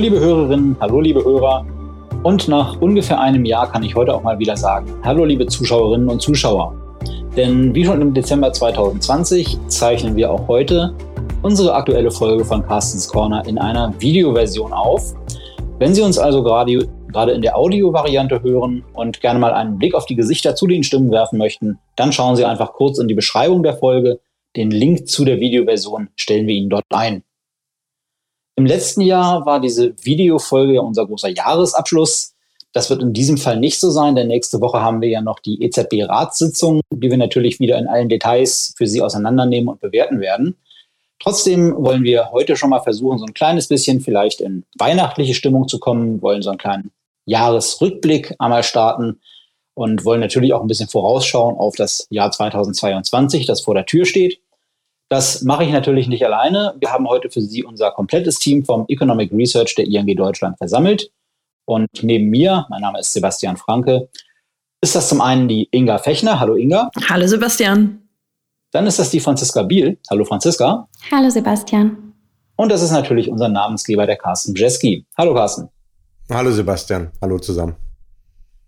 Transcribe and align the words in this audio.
liebe 0.00 0.18
Hörerinnen, 0.18 0.76
hallo 0.80 1.02
liebe 1.02 1.22
Hörer. 1.22 1.66
Und 2.22 2.48
nach 2.48 2.80
ungefähr 2.80 3.20
einem 3.20 3.44
Jahr 3.44 3.70
kann 3.70 3.82
ich 3.82 3.94
heute 3.94 4.14
auch 4.14 4.22
mal 4.22 4.38
wieder 4.38 4.56
sagen, 4.56 4.86
hallo 5.02 5.26
liebe 5.26 5.46
Zuschauerinnen 5.46 6.08
und 6.08 6.22
Zuschauer. 6.22 6.74
Denn 7.36 7.74
wie 7.74 7.84
schon 7.84 8.00
im 8.00 8.14
Dezember 8.14 8.50
2020 8.50 9.58
zeichnen 9.66 10.16
wir 10.16 10.30
auch 10.30 10.48
heute 10.48 10.94
unsere 11.42 11.74
aktuelle 11.74 12.10
Folge 12.10 12.46
von 12.46 12.66
Carstens 12.66 13.08
Corner 13.08 13.46
in 13.46 13.58
einer 13.58 13.92
Videoversion 13.98 14.72
auf. 14.72 15.14
Wenn 15.78 15.94
Sie 15.94 16.00
uns 16.00 16.18
also 16.18 16.42
gerade, 16.42 16.88
gerade 17.12 17.32
in 17.32 17.42
der 17.42 17.58
Audio-Variante 17.58 18.42
hören 18.42 18.82
und 18.94 19.20
gerne 19.20 19.38
mal 19.38 19.52
einen 19.52 19.76
Blick 19.76 19.94
auf 19.94 20.06
die 20.06 20.16
Gesichter 20.16 20.54
zu 20.54 20.66
den 20.66 20.82
Stimmen 20.82 21.10
werfen 21.10 21.38
möchten, 21.38 21.78
dann 21.96 22.12
schauen 22.12 22.36
Sie 22.36 22.46
einfach 22.46 22.72
kurz 22.72 22.98
in 22.98 23.08
die 23.08 23.14
Beschreibung 23.14 23.62
der 23.62 23.74
Folge. 23.74 24.20
Den 24.56 24.70
Link 24.70 25.08
zu 25.08 25.26
der 25.26 25.40
Videoversion 25.40 26.08
stellen 26.16 26.46
wir 26.46 26.54
Ihnen 26.54 26.70
dort 26.70 26.86
ein. 26.88 27.22
Im 28.60 28.66
letzten 28.66 29.00
Jahr 29.00 29.46
war 29.46 29.58
diese 29.58 29.94
Videofolge 30.04 30.74
ja 30.74 30.82
unser 30.82 31.06
großer 31.06 31.30
Jahresabschluss. 31.30 32.34
Das 32.74 32.90
wird 32.90 33.00
in 33.00 33.14
diesem 33.14 33.38
Fall 33.38 33.58
nicht 33.58 33.80
so 33.80 33.90
sein, 33.90 34.14
denn 34.14 34.28
nächste 34.28 34.60
Woche 34.60 34.82
haben 34.82 35.00
wir 35.00 35.08
ja 35.08 35.22
noch 35.22 35.38
die 35.38 35.62
EZB-Ratssitzung, 35.62 36.82
die 36.92 37.10
wir 37.10 37.16
natürlich 37.16 37.58
wieder 37.58 37.78
in 37.78 37.86
allen 37.88 38.10
Details 38.10 38.74
für 38.76 38.86
Sie 38.86 39.00
auseinandernehmen 39.00 39.70
und 39.70 39.80
bewerten 39.80 40.20
werden. 40.20 40.56
Trotzdem 41.20 41.74
wollen 41.74 42.02
wir 42.02 42.32
heute 42.32 42.54
schon 42.54 42.68
mal 42.68 42.80
versuchen, 42.80 43.16
so 43.16 43.24
ein 43.24 43.32
kleines 43.32 43.66
bisschen 43.66 44.02
vielleicht 44.02 44.42
in 44.42 44.64
weihnachtliche 44.76 45.32
Stimmung 45.32 45.66
zu 45.66 45.78
kommen, 45.78 46.20
wollen 46.20 46.42
so 46.42 46.50
einen 46.50 46.58
kleinen 46.58 46.90
Jahresrückblick 47.24 48.34
einmal 48.38 48.62
starten 48.62 49.20
und 49.72 50.04
wollen 50.04 50.20
natürlich 50.20 50.52
auch 50.52 50.60
ein 50.60 50.68
bisschen 50.68 50.90
vorausschauen 50.90 51.56
auf 51.56 51.76
das 51.76 52.06
Jahr 52.10 52.30
2022, 52.30 53.46
das 53.46 53.62
vor 53.62 53.72
der 53.72 53.86
Tür 53.86 54.04
steht. 54.04 54.38
Das 55.12 55.42
mache 55.42 55.64
ich 55.64 55.72
natürlich 55.72 56.06
nicht 56.06 56.24
alleine. 56.24 56.76
Wir 56.78 56.92
haben 56.92 57.08
heute 57.08 57.30
für 57.30 57.40
Sie 57.40 57.64
unser 57.64 57.90
komplettes 57.90 58.38
Team 58.38 58.64
vom 58.64 58.84
Economic 58.86 59.32
Research 59.32 59.74
der 59.74 59.86
ING 59.86 60.06
Deutschland 60.16 60.56
versammelt. 60.56 61.10
Und 61.64 61.88
neben 62.02 62.30
mir, 62.30 62.64
mein 62.70 62.80
Name 62.80 63.00
ist 63.00 63.12
Sebastian 63.12 63.56
Franke, 63.56 64.08
ist 64.80 64.94
das 64.94 65.08
zum 65.08 65.20
einen 65.20 65.48
die 65.48 65.68
Inga 65.72 65.98
Fechner. 65.98 66.38
Hallo 66.38 66.54
Inga. 66.54 66.92
Hallo 67.08 67.26
Sebastian. 67.26 68.08
Dann 68.70 68.86
ist 68.86 69.00
das 69.00 69.10
die 69.10 69.18
Franziska 69.18 69.64
Biel. 69.64 69.98
Hallo 70.08 70.24
Franziska. 70.24 70.88
Hallo 71.10 71.28
Sebastian. 71.28 72.12
Und 72.54 72.70
das 72.70 72.80
ist 72.80 72.92
natürlich 72.92 73.28
unser 73.28 73.48
Namensgeber, 73.48 74.06
der 74.06 74.16
Carsten 74.16 74.54
Bjeski. 74.54 75.06
Hallo 75.18 75.34
Carsten. 75.34 75.68
Hallo 76.30 76.52
Sebastian. 76.52 77.10
Hallo 77.20 77.40
zusammen. 77.40 77.74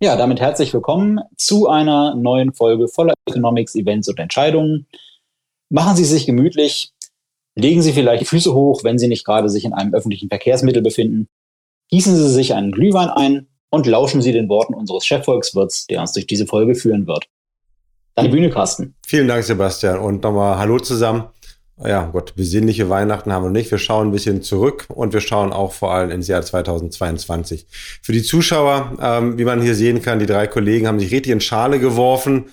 Ja, 0.00 0.16
damit 0.16 0.40
herzlich 0.40 0.74
willkommen 0.74 1.20
zu 1.36 1.68
einer 1.68 2.16
neuen 2.16 2.52
Folge 2.52 2.88
voller 2.88 3.14
Economics, 3.28 3.76
Events 3.76 4.08
und 4.08 4.18
Entscheidungen. 4.18 4.88
Machen 5.72 5.96
Sie 5.96 6.04
sich 6.04 6.26
gemütlich, 6.26 6.92
legen 7.54 7.80
Sie 7.80 7.94
vielleicht 7.94 8.20
die 8.20 8.26
Füße 8.26 8.52
hoch, 8.52 8.84
wenn 8.84 8.98
Sie 8.98 9.08
nicht 9.08 9.24
gerade 9.24 9.48
sich 9.48 9.64
in 9.64 9.72
einem 9.72 9.94
öffentlichen 9.94 10.28
Verkehrsmittel 10.28 10.82
befinden. 10.82 11.28
Gießen 11.88 12.14
Sie 12.14 12.28
sich 12.28 12.52
einen 12.52 12.72
Glühwein 12.72 13.08
ein 13.08 13.46
und 13.70 13.86
lauschen 13.86 14.20
Sie 14.20 14.32
den 14.32 14.50
Worten 14.50 14.74
unseres 14.74 15.06
Chefvolkswirts, 15.06 15.86
der 15.86 16.02
uns 16.02 16.12
durch 16.12 16.26
diese 16.26 16.44
Folge 16.44 16.74
führen 16.74 17.06
wird. 17.06 17.24
Deine 18.16 18.28
Bühne, 18.28 18.50
Carsten. 18.50 18.96
Vielen 19.06 19.28
Dank, 19.28 19.44
Sebastian. 19.44 19.98
Und 19.98 20.22
nochmal 20.22 20.58
Hallo 20.58 20.78
zusammen. 20.78 21.24
Ja, 21.82 22.04
Gott, 22.04 22.34
besinnliche 22.36 22.90
Weihnachten 22.90 23.32
haben 23.32 23.46
wir 23.46 23.50
nicht. 23.50 23.70
Wir 23.70 23.78
schauen 23.78 24.08
ein 24.08 24.12
bisschen 24.12 24.42
zurück 24.42 24.84
und 24.90 25.14
wir 25.14 25.22
schauen 25.22 25.54
auch 25.54 25.72
vor 25.72 25.94
allem 25.94 26.10
ins 26.10 26.28
Jahr 26.28 26.42
2022. 26.42 27.66
Für 28.02 28.12
die 28.12 28.22
Zuschauer, 28.22 28.98
ähm, 29.00 29.38
wie 29.38 29.44
man 29.46 29.62
hier 29.62 29.74
sehen 29.74 30.02
kann, 30.02 30.18
die 30.18 30.26
drei 30.26 30.46
Kollegen 30.48 30.86
haben 30.86 31.00
sich 31.00 31.12
richtig 31.12 31.32
in 31.32 31.40
Schale 31.40 31.80
geworfen. 31.80 32.50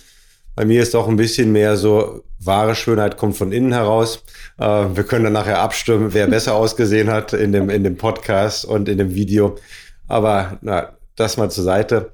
Bei 0.59 0.65
mir 0.65 0.81
ist 0.81 0.93
auch 0.93 1.07
ein 1.07 1.15
bisschen 1.15 1.53
mehr 1.53 1.77
so, 1.77 2.21
wahre 2.37 2.75
Schönheit 2.75 3.15
kommt 3.15 3.37
von 3.37 3.53
innen 3.53 3.71
heraus. 3.71 4.25
Äh, 4.57 4.87
wir 4.93 5.05
können 5.05 5.23
dann 5.23 5.31
nachher 5.31 5.59
abstimmen, 5.59 6.13
wer 6.13 6.27
besser 6.35 6.53
ausgesehen 6.53 7.09
hat 7.09 7.31
in 7.31 7.53
dem, 7.53 7.69
in 7.69 7.85
dem 7.85 7.95
Podcast 7.95 8.65
und 8.65 8.89
in 8.89 8.97
dem 8.97 9.15
Video. 9.15 9.55
Aber 10.09 10.57
na, 10.61 10.97
das 11.15 11.37
mal 11.37 11.49
zur 11.49 11.63
Seite. 11.63 12.11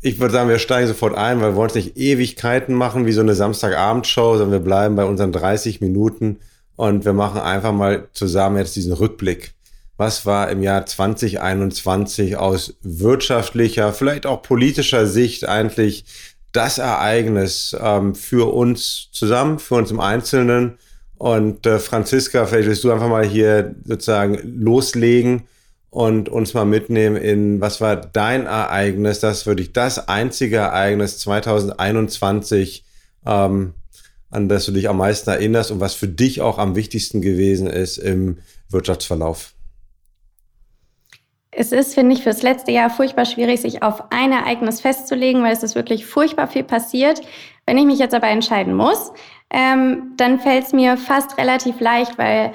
Ich 0.00 0.20
würde 0.20 0.34
sagen, 0.34 0.48
wir 0.48 0.60
steigen 0.60 0.86
sofort 0.86 1.16
ein, 1.16 1.40
weil 1.40 1.50
wir 1.50 1.56
wollen 1.56 1.70
es 1.70 1.74
nicht 1.74 1.96
Ewigkeiten 1.96 2.76
machen 2.76 3.06
wie 3.06 3.12
so 3.12 3.22
eine 3.22 3.34
Samstagabendshow, 3.34 4.36
sondern 4.36 4.52
wir 4.52 4.64
bleiben 4.64 4.94
bei 4.94 5.04
unseren 5.04 5.32
30 5.32 5.80
Minuten 5.80 6.38
und 6.76 7.04
wir 7.04 7.12
machen 7.12 7.40
einfach 7.40 7.72
mal 7.72 8.06
zusammen 8.12 8.58
jetzt 8.58 8.76
diesen 8.76 8.92
Rückblick. 8.92 9.54
Was 9.96 10.24
war 10.26 10.48
im 10.48 10.62
Jahr 10.62 10.86
2021 10.86 12.36
aus 12.36 12.74
wirtschaftlicher, 12.82 13.92
vielleicht 13.92 14.26
auch 14.26 14.42
politischer 14.42 15.08
Sicht 15.08 15.48
eigentlich 15.48 16.04
das 16.52 16.78
Ereignis 16.78 17.76
ähm, 17.80 18.14
für 18.14 18.52
uns 18.52 19.08
zusammen, 19.12 19.58
für 19.58 19.74
uns 19.74 19.90
im 19.90 20.00
Einzelnen. 20.00 20.78
Und 21.16 21.66
äh, 21.66 21.78
Franziska, 21.78 22.46
vielleicht 22.46 22.68
willst 22.68 22.84
du 22.84 22.92
einfach 22.92 23.08
mal 23.08 23.26
hier 23.26 23.74
sozusagen 23.84 24.38
loslegen 24.44 25.44
und 25.90 26.28
uns 26.28 26.54
mal 26.54 26.64
mitnehmen 26.64 27.16
in, 27.16 27.60
was 27.60 27.80
war 27.80 27.96
dein 27.96 28.46
Ereignis, 28.46 29.20
das 29.20 29.46
würde 29.46 29.62
ich 29.62 29.72
das 29.72 30.08
einzige 30.08 30.56
Ereignis 30.56 31.18
2021, 31.18 32.84
ähm, 33.26 33.74
an 34.30 34.48
das 34.48 34.66
du 34.66 34.72
dich 34.72 34.88
am 34.88 34.98
meisten 34.98 35.30
erinnerst 35.30 35.70
und 35.70 35.80
was 35.80 35.94
für 35.94 36.08
dich 36.08 36.40
auch 36.40 36.58
am 36.58 36.76
wichtigsten 36.76 37.22
gewesen 37.22 37.66
ist 37.66 37.96
im 37.96 38.38
Wirtschaftsverlauf. 38.68 39.54
Es 41.60 41.72
ist, 41.72 41.94
finde 41.94 42.14
ich, 42.14 42.22
fürs 42.22 42.42
letzte 42.42 42.70
Jahr 42.70 42.88
furchtbar 42.88 43.24
schwierig, 43.24 43.60
sich 43.60 43.82
auf 43.82 44.12
ein 44.12 44.30
Ereignis 44.30 44.80
festzulegen, 44.80 45.42
weil 45.42 45.52
es 45.52 45.64
ist 45.64 45.74
wirklich 45.74 46.06
furchtbar 46.06 46.46
viel 46.46 46.62
passiert. 46.62 47.20
Wenn 47.66 47.76
ich 47.76 47.84
mich 47.84 47.98
jetzt 47.98 48.14
aber 48.14 48.28
entscheiden 48.28 48.76
muss, 48.76 49.12
ähm, 49.50 50.12
dann 50.16 50.38
fällt 50.38 50.66
es 50.66 50.72
mir 50.72 50.96
fast 50.96 51.36
relativ 51.36 51.80
leicht, 51.80 52.16
weil 52.16 52.52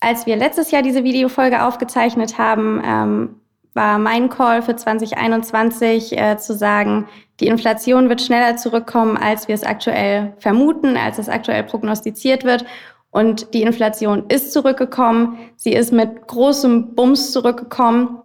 als 0.00 0.26
wir 0.26 0.34
letztes 0.34 0.72
Jahr 0.72 0.82
diese 0.82 1.04
Videofolge 1.04 1.62
aufgezeichnet 1.62 2.38
haben, 2.38 2.82
ähm, 2.84 3.36
war 3.74 4.00
mein 4.00 4.28
Call 4.28 4.62
für 4.62 4.74
2021 4.74 6.18
äh, 6.18 6.36
zu 6.36 6.52
sagen, 6.52 7.06
die 7.38 7.46
Inflation 7.46 8.08
wird 8.08 8.20
schneller 8.20 8.56
zurückkommen, 8.56 9.16
als 9.16 9.46
wir 9.46 9.54
es 9.54 9.62
aktuell 9.62 10.32
vermuten, 10.38 10.96
als 10.96 11.18
es 11.18 11.28
aktuell 11.28 11.62
prognostiziert 11.62 12.42
wird. 12.42 12.64
Und 13.12 13.54
die 13.54 13.62
Inflation 13.62 14.24
ist 14.28 14.52
zurückgekommen. 14.52 15.38
Sie 15.54 15.72
ist 15.72 15.92
mit 15.92 16.26
großem 16.26 16.96
Bums 16.96 17.30
zurückgekommen. 17.30 18.22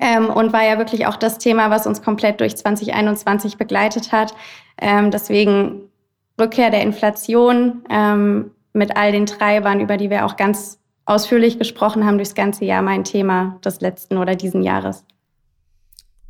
Ähm, 0.00 0.30
und 0.30 0.52
war 0.52 0.64
ja 0.64 0.78
wirklich 0.78 1.06
auch 1.06 1.16
das 1.16 1.38
Thema, 1.38 1.70
was 1.70 1.86
uns 1.86 2.02
komplett 2.02 2.40
durch 2.40 2.56
2021 2.56 3.58
begleitet 3.58 4.12
hat. 4.12 4.34
Ähm, 4.80 5.10
deswegen 5.10 5.90
Rückkehr 6.40 6.70
der 6.70 6.82
Inflation 6.82 7.82
ähm, 7.90 8.50
mit 8.72 8.96
all 8.96 9.12
den 9.12 9.26
Treibern, 9.26 9.80
über 9.80 9.96
die 9.96 10.10
wir 10.10 10.24
auch 10.24 10.36
ganz 10.36 10.78
ausführlich 11.04 11.58
gesprochen 11.58 12.06
haben 12.06 12.16
durchs 12.16 12.34
ganze 12.34 12.64
Jahr, 12.64 12.82
mein 12.82 13.04
Thema 13.04 13.58
des 13.64 13.80
letzten 13.80 14.16
oder 14.16 14.34
diesen 14.36 14.62
Jahres. 14.62 15.04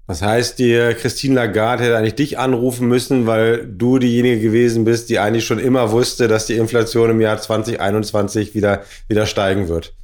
Das 0.06 0.21
heißt, 0.21 0.59
die 0.59 0.75
Christine 1.00 1.34
Lagarde 1.34 1.84
hätte 1.84 1.97
eigentlich 1.97 2.15
dich 2.15 2.38
anrufen 2.38 2.88
müssen, 2.88 3.26
weil 3.26 3.66
du 3.66 3.98
diejenige 3.98 4.41
gewesen 4.41 4.84
bist, 4.84 5.09
die 5.09 5.19
eigentlich 5.19 5.47
schon 5.47 5.59
immer 5.59 5.92
wusste, 5.92 6.28
dass 6.28 6.44
die 6.44 6.56
Inflation 6.56 7.10
im 7.10 7.21
Jahr 7.22 7.38
2021 7.38 8.54
wieder, 8.54 8.82
wieder 9.09 9.25
steigen 9.25 9.69
wird. 9.69 9.94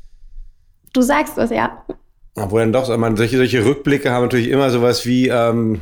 Du 0.95 1.03
sagst 1.03 1.37
es, 1.37 1.51
ja. 1.51 1.85
Obwohl 2.35 2.61
dann 2.61 2.73
doch, 2.73 2.97
man, 2.97 3.17
solche, 3.17 3.37
solche 3.37 3.65
Rückblicke 3.65 4.11
haben 4.11 4.23
natürlich 4.23 4.49
immer 4.49 4.71
sowas 4.71 5.05
wie 5.05 5.29
ähm, 5.29 5.81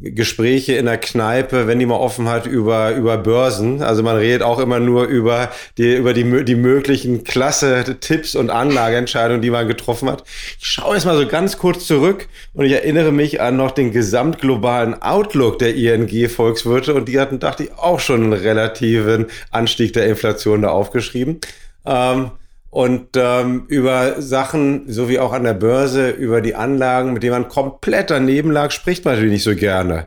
Gespräche 0.00 0.74
in 0.74 0.86
der 0.86 0.98
Kneipe, 0.98 1.66
wenn 1.66 1.80
die 1.80 1.86
mal 1.86 1.96
offen 1.96 2.28
hat, 2.28 2.46
über, 2.46 2.94
über 2.94 3.18
Börsen. 3.18 3.82
Also 3.82 4.04
man 4.04 4.16
redet 4.16 4.42
auch 4.42 4.60
immer 4.60 4.78
nur 4.78 5.06
über 5.06 5.50
die, 5.76 5.96
über 5.96 6.14
die, 6.14 6.44
die 6.44 6.54
möglichen 6.54 7.24
klasse 7.24 7.96
Tipps 7.98 8.36
und 8.36 8.48
Anlageentscheidungen, 8.48 9.42
die 9.42 9.50
man 9.50 9.66
getroffen 9.66 10.08
hat. 10.08 10.22
Ich 10.60 10.66
schaue 10.68 10.94
jetzt 10.94 11.04
mal 11.04 11.18
so 11.18 11.26
ganz 11.26 11.58
kurz 11.58 11.86
zurück 11.86 12.28
und 12.54 12.64
ich 12.64 12.72
erinnere 12.72 13.10
mich 13.10 13.40
an 13.40 13.56
noch 13.56 13.72
den 13.72 13.90
gesamtglobalen 13.90 15.02
Outlook 15.02 15.58
der 15.58 15.74
ING 15.74 16.28
Volkswirte 16.28 16.94
und 16.94 17.08
die 17.08 17.18
hatten, 17.18 17.40
dachte 17.40 17.64
ich, 17.64 17.72
auch 17.76 17.98
schon 17.98 18.22
einen 18.22 18.32
relativen 18.34 19.26
Anstieg 19.50 19.94
der 19.94 20.06
Inflation 20.06 20.62
da 20.62 20.68
aufgeschrieben. 20.68 21.40
Ähm, 21.84 22.30
und 22.70 23.16
ähm, 23.16 23.64
über 23.68 24.20
Sachen, 24.20 24.90
so 24.92 25.08
wie 25.08 25.18
auch 25.18 25.32
an 25.32 25.44
der 25.44 25.54
Börse, 25.54 26.10
über 26.10 26.40
die 26.40 26.54
Anlagen, 26.54 27.12
mit 27.12 27.22
denen 27.22 27.32
man 27.32 27.48
komplett 27.48 28.10
daneben 28.10 28.50
lag, 28.50 28.70
spricht 28.70 29.04
man 29.04 29.14
natürlich 29.14 29.32
nicht 29.32 29.44
so 29.44 29.54
gerne. 29.54 30.06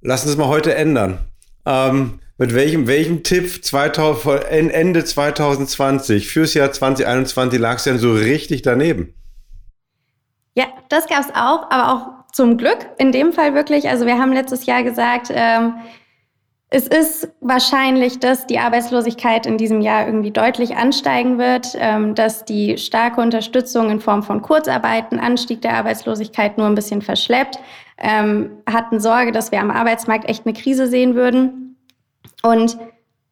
Lass 0.00 0.24
uns 0.24 0.36
mal 0.36 0.48
heute 0.48 0.74
ändern. 0.74 1.18
Ähm, 1.66 2.20
mit 2.38 2.54
welchem, 2.54 2.86
welchem 2.86 3.22
Tipp 3.22 3.62
2000, 3.64 4.44
Ende 4.48 5.04
2020 5.04 6.28
fürs 6.28 6.54
Jahr 6.54 6.72
2021 6.72 7.60
lagst 7.60 7.84
du 7.84 7.90
denn 7.90 7.98
so 7.98 8.14
richtig 8.14 8.62
daneben? 8.62 9.12
Ja, 10.54 10.66
das 10.88 11.06
gab 11.06 11.20
es 11.20 11.30
auch, 11.34 11.70
aber 11.70 11.92
auch 11.92 12.32
zum 12.32 12.56
Glück 12.56 12.78
in 12.98 13.12
dem 13.12 13.32
Fall 13.32 13.54
wirklich. 13.54 13.88
Also 13.88 14.06
wir 14.06 14.18
haben 14.18 14.32
letztes 14.32 14.66
Jahr 14.66 14.82
gesagt, 14.82 15.28
ähm, 15.30 15.74
es 16.72 16.86
ist 16.86 17.28
wahrscheinlich, 17.40 18.20
dass 18.20 18.46
die 18.46 18.60
Arbeitslosigkeit 18.60 19.44
in 19.44 19.58
diesem 19.58 19.80
Jahr 19.80 20.06
irgendwie 20.06 20.30
deutlich 20.30 20.76
ansteigen 20.76 21.36
wird, 21.36 21.76
ähm, 21.76 22.14
dass 22.14 22.44
die 22.44 22.78
starke 22.78 23.20
Unterstützung 23.20 23.90
in 23.90 23.98
Form 23.98 24.22
von 24.22 24.40
Kurzarbeiten, 24.40 25.18
Anstieg 25.18 25.62
der 25.62 25.74
Arbeitslosigkeit 25.74 26.58
nur 26.58 26.68
ein 26.68 26.76
bisschen 26.76 27.02
verschleppt, 27.02 27.58
ähm, 27.98 28.50
hatten 28.70 29.00
Sorge, 29.00 29.32
dass 29.32 29.50
wir 29.50 29.60
am 29.60 29.72
Arbeitsmarkt 29.72 30.28
echt 30.28 30.46
eine 30.46 30.54
Krise 30.54 30.86
sehen 30.86 31.16
würden. 31.16 31.76
Und 32.44 32.78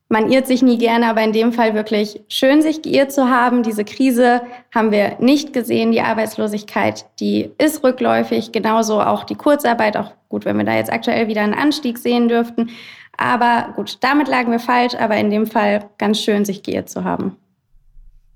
man 0.08 0.32
irrt 0.32 0.48
sich 0.48 0.62
nie 0.62 0.78
gerne, 0.78 1.06
aber 1.06 1.22
in 1.22 1.32
dem 1.32 1.52
Fall 1.52 1.74
wirklich 1.74 2.20
schön, 2.28 2.60
sich 2.60 2.82
geirrt 2.82 3.12
zu 3.12 3.30
haben. 3.30 3.62
Diese 3.62 3.84
Krise 3.84 4.40
haben 4.74 4.90
wir 4.90 5.16
nicht 5.20 5.52
gesehen. 5.52 5.92
Die 5.92 6.00
Arbeitslosigkeit, 6.00 7.06
die 7.20 7.52
ist 7.58 7.84
rückläufig. 7.84 8.50
Genauso 8.50 9.00
auch 9.00 9.22
die 9.22 9.36
Kurzarbeit. 9.36 9.96
Auch 9.96 10.12
gut, 10.28 10.44
wenn 10.44 10.56
wir 10.56 10.64
da 10.64 10.74
jetzt 10.74 10.92
aktuell 10.92 11.28
wieder 11.28 11.42
einen 11.42 11.54
Anstieg 11.54 11.98
sehen 11.98 12.28
dürften. 12.28 12.70
Aber 13.18 13.74
gut, 13.76 13.98
damit 14.00 14.28
lagen 14.28 14.50
wir 14.50 14.60
falsch. 14.60 14.94
Aber 14.94 15.16
in 15.16 15.28
dem 15.28 15.46
Fall 15.46 15.90
ganz 15.98 16.20
schön, 16.20 16.46
sich 16.46 16.62
geirrt 16.62 16.88
zu 16.88 17.04
haben. 17.04 17.36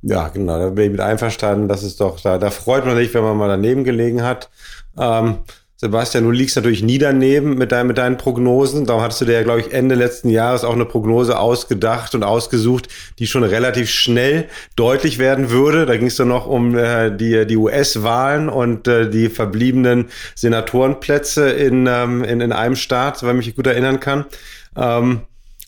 Ja, 0.02 0.29
genau. 0.29 0.58
Da 0.58 0.69
bin 0.69 0.84
ich 0.84 0.90
mit 0.90 1.00
einverstanden. 1.00 1.69
Das 1.69 1.82
ist 1.82 2.00
doch, 2.00 2.20
da, 2.20 2.37
da 2.37 2.50
freut 2.50 2.84
man 2.84 2.96
sich, 2.96 3.14
wenn 3.14 3.23
man 3.23 3.37
mal 3.38 3.49
daneben 3.49 3.84
gelegen 3.84 4.23
hat. 4.23 4.50
Ähm, 4.99 5.38
Sebastian, 5.76 6.23
du 6.23 6.31
liegst 6.31 6.55
natürlich 6.55 6.84
nie 6.84 6.99
daneben 6.99 7.56
mit, 7.56 7.73
dein, 7.73 7.88
mit 7.88 7.99
deinen 7.99 8.17
Prognosen. 8.17 8.87
Darum 8.87 9.02
hattest 9.02 9.20
du 9.20 9.25
dir 9.25 9.32
ja, 9.32 9.43
glaube 9.43 9.61
ich, 9.61 9.73
Ende 9.73 9.96
letzten 9.96 10.29
Jahres 10.29 10.62
auch 10.62 10.75
eine 10.75 10.84
Prognose 10.84 11.40
ausgedacht 11.40 12.14
und 12.14 12.23
ausgesucht, 12.23 12.88
die 13.19 13.26
schon 13.26 13.43
relativ 13.43 13.90
schnell 13.90 14.49
deutlich 14.76 15.19
werden 15.19 15.50
würde. 15.50 15.84
Da 15.84 15.96
ging 15.96 16.06
es 16.06 16.14
dann 16.14 16.29
noch 16.29 16.46
um 16.46 16.79
äh, 16.79 17.11
die, 17.11 17.49
die 17.49 17.56
US-Wahlen 17.56 18.49
und 18.49 18.87
äh, 18.87 19.11
die 19.11 19.29
verbliebenen 19.29 20.06
Senatorenplätze 20.37 21.50
in, 21.50 21.88
ähm, 21.88 22.23
in, 22.23 22.40
in 22.40 22.52
einem 22.52 22.76
Staat, 22.76 23.25
wenn 23.25 23.40
ich 23.40 23.46
mich 23.46 23.56
gut 23.56 23.67
erinnern 23.67 23.99
kann. 23.99 24.26
Ähm, 24.76 25.22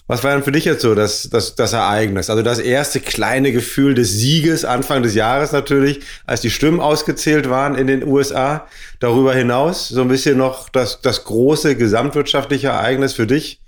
was 0.07 0.23
war 0.23 0.33
denn 0.33 0.43
für 0.43 0.53
dich 0.53 0.67
jetzt 0.67 0.83
so 0.83 0.95
das, 0.95 1.31
das, 1.31 1.55
das 1.55 1.73
Ereignis? 1.73 2.29
Also 2.29 2.43
das 2.43 2.59
erste 2.59 3.01
kleine 3.01 3.53
Gefühl 3.53 3.95
des 3.95 4.13
Sieges 4.13 4.67
Anfang 4.67 5.03
des 5.03 5.15
Jahres 5.15 5.53
natürlich, 5.53 6.01
als 6.27 6.43
die 6.43 6.51
Stimmen 6.51 6.81
ausgezählt 6.81 7.49
waren 7.49 7.75
in 7.75 7.87
den 7.87 8.07
USA. 8.07 8.67
Darüber 9.01 9.35
hinaus 9.35 9.89
so 9.89 10.03
ein 10.03 10.09
bisschen 10.09 10.37
noch 10.37 10.69
das, 10.69 11.01
das 11.01 11.25
große 11.25 11.77
gesamtwirtschaftliche 11.77 12.69
Ereignis 12.69 13.15
für 13.15 13.27
dich? 13.27 13.61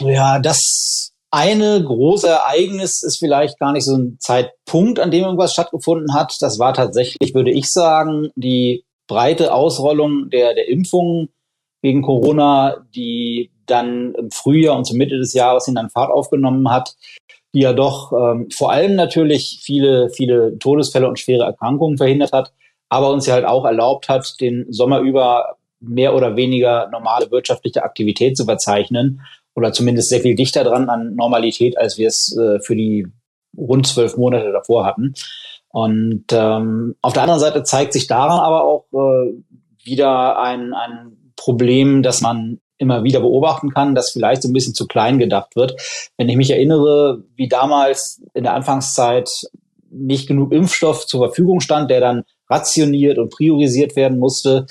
Ja, 0.00 0.38
das 0.38 1.12
eine 1.30 1.82
große 1.82 2.28
Ereignis 2.28 3.02
ist 3.02 3.18
vielleicht 3.18 3.58
gar 3.58 3.72
nicht 3.72 3.84
so 3.84 3.96
ein 3.96 4.18
Zeitpunkt, 4.20 5.00
an 5.00 5.10
dem 5.10 5.24
irgendwas 5.24 5.54
stattgefunden 5.54 6.12
hat. 6.14 6.36
Das 6.40 6.58
war 6.58 6.74
tatsächlich, 6.74 7.34
würde 7.34 7.50
ich 7.50 7.70
sagen, 7.72 8.28
die 8.36 8.84
breite 9.06 9.54
Ausrollung 9.54 10.28
der, 10.28 10.54
der 10.54 10.68
Impfungen 10.68 11.30
gegen 11.82 12.02
Corona, 12.02 12.84
die 12.94 13.50
dann 13.70 14.14
im 14.14 14.30
Frühjahr 14.30 14.76
und 14.76 14.84
zur 14.84 14.96
Mitte 14.96 15.18
des 15.18 15.34
Jahres 15.34 15.66
hin 15.66 15.74
dann 15.74 15.90
Fahrt 15.90 16.10
aufgenommen 16.10 16.70
hat, 16.70 16.94
die 17.54 17.60
ja 17.60 17.72
doch 17.72 18.12
ähm, 18.12 18.48
vor 18.50 18.72
allem 18.72 18.94
natürlich 18.94 19.60
viele, 19.62 20.10
viele 20.10 20.58
Todesfälle 20.58 21.08
und 21.08 21.18
schwere 21.18 21.44
Erkrankungen 21.44 21.96
verhindert 21.96 22.32
hat, 22.32 22.52
aber 22.88 23.10
uns 23.10 23.26
ja 23.26 23.34
halt 23.34 23.44
auch 23.44 23.64
erlaubt 23.64 24.08
hat, 24.08 24.40
den 24.40 24.66
Sommer 24.70 25.00
über 25.00 25.56
mehr 25.80 26.14
oder 26.14 26.36
weniger 26.36 26.88
normale 26.90 27.30
wirtschaftliche 27.30 27.82
Aktivität 27.82 28.36
zu 28.36 28.44
verzeichnen 28.44 29.22
oder 29.54 29.72
zumindest 29.72 30.08
sehr 30.08 30.20
viel 30.20 30.34
dichter 30.34 30.64
dran 30.64 30.88
an 30.88 31.14
Normalität, 31.14 31.78
als 31.78 31.98
wir 31.98 32.08
es 32.08 32.36
äh, 32.36 32.60
für 32.60 32.76
die 32.76 33.06
rund 33.56 33.86
zwölf 33.86 34.16
Monate 34.16 34.52
davor 34.52 34.84
hatten. 34.84 35.14
Und 35.68 36.24
ähm, 36.30 36.96
auf 37.02 37.12
der 37.12 37.22
anderen 37.22 37.40
Seite 37.40 37.62
zeigt 37.62 37.92
sich 37.92 38.06
daran 38.06 38.40
aber 38.40 38.64
auch 38.64 38.86
äh, 38.92 39.32
wieder 39.84 40.40
ein, 40.40 40.72
ein 40.74 41.32
Problem, 41.36 42.02
das 42.02 42.20
man 42.20 42.60
immer 42.78 43.04
wieder 43.04 43.20
beobachten 43.20 43.70
kann, 43.70 43.94
das 43.94 44.10
vielleicht 44.10 44.42
so 44.42 44.48
ein 44.48 44.52
bisschen 44.52 44.74
zu 44.74 44.86
klein 44.86 45.18
gedacht 45.18 45.56
wird. 45.56 45.76
Wenn 46.16 46.28
ich 46.28 46.36
mich 46.36 46.50
erinnere, 46.50 47.24
wie 47.36 47.48
damals 47.48 48.22
in 48.34 48.44
der 48.44 48.54
Anfangszeit 48.54 49.28
nicht 49.90 50.28
genug 50.28 50.52
Impfstoff 50.52 51.06
zur 51.06 51.26
Verfügung 51.26 51.60
stand, 51.60 51.90
der 51.90 52.00
dann 52.00 52.24
rationiert 52.48 53.18
und 53.18 53.30
priorisiert 53.30 53.96
werden 53.96 54.18
musste, 54.18 54.66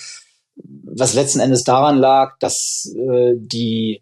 was 0.55 1.13
letzten 1.13 1.39
Endes 1.39 1.63
daran 1.63 1.97
lag, 1.97 2.37
dass 2.39 2.91
äh, 2.95 3.33
die 3.35 4.01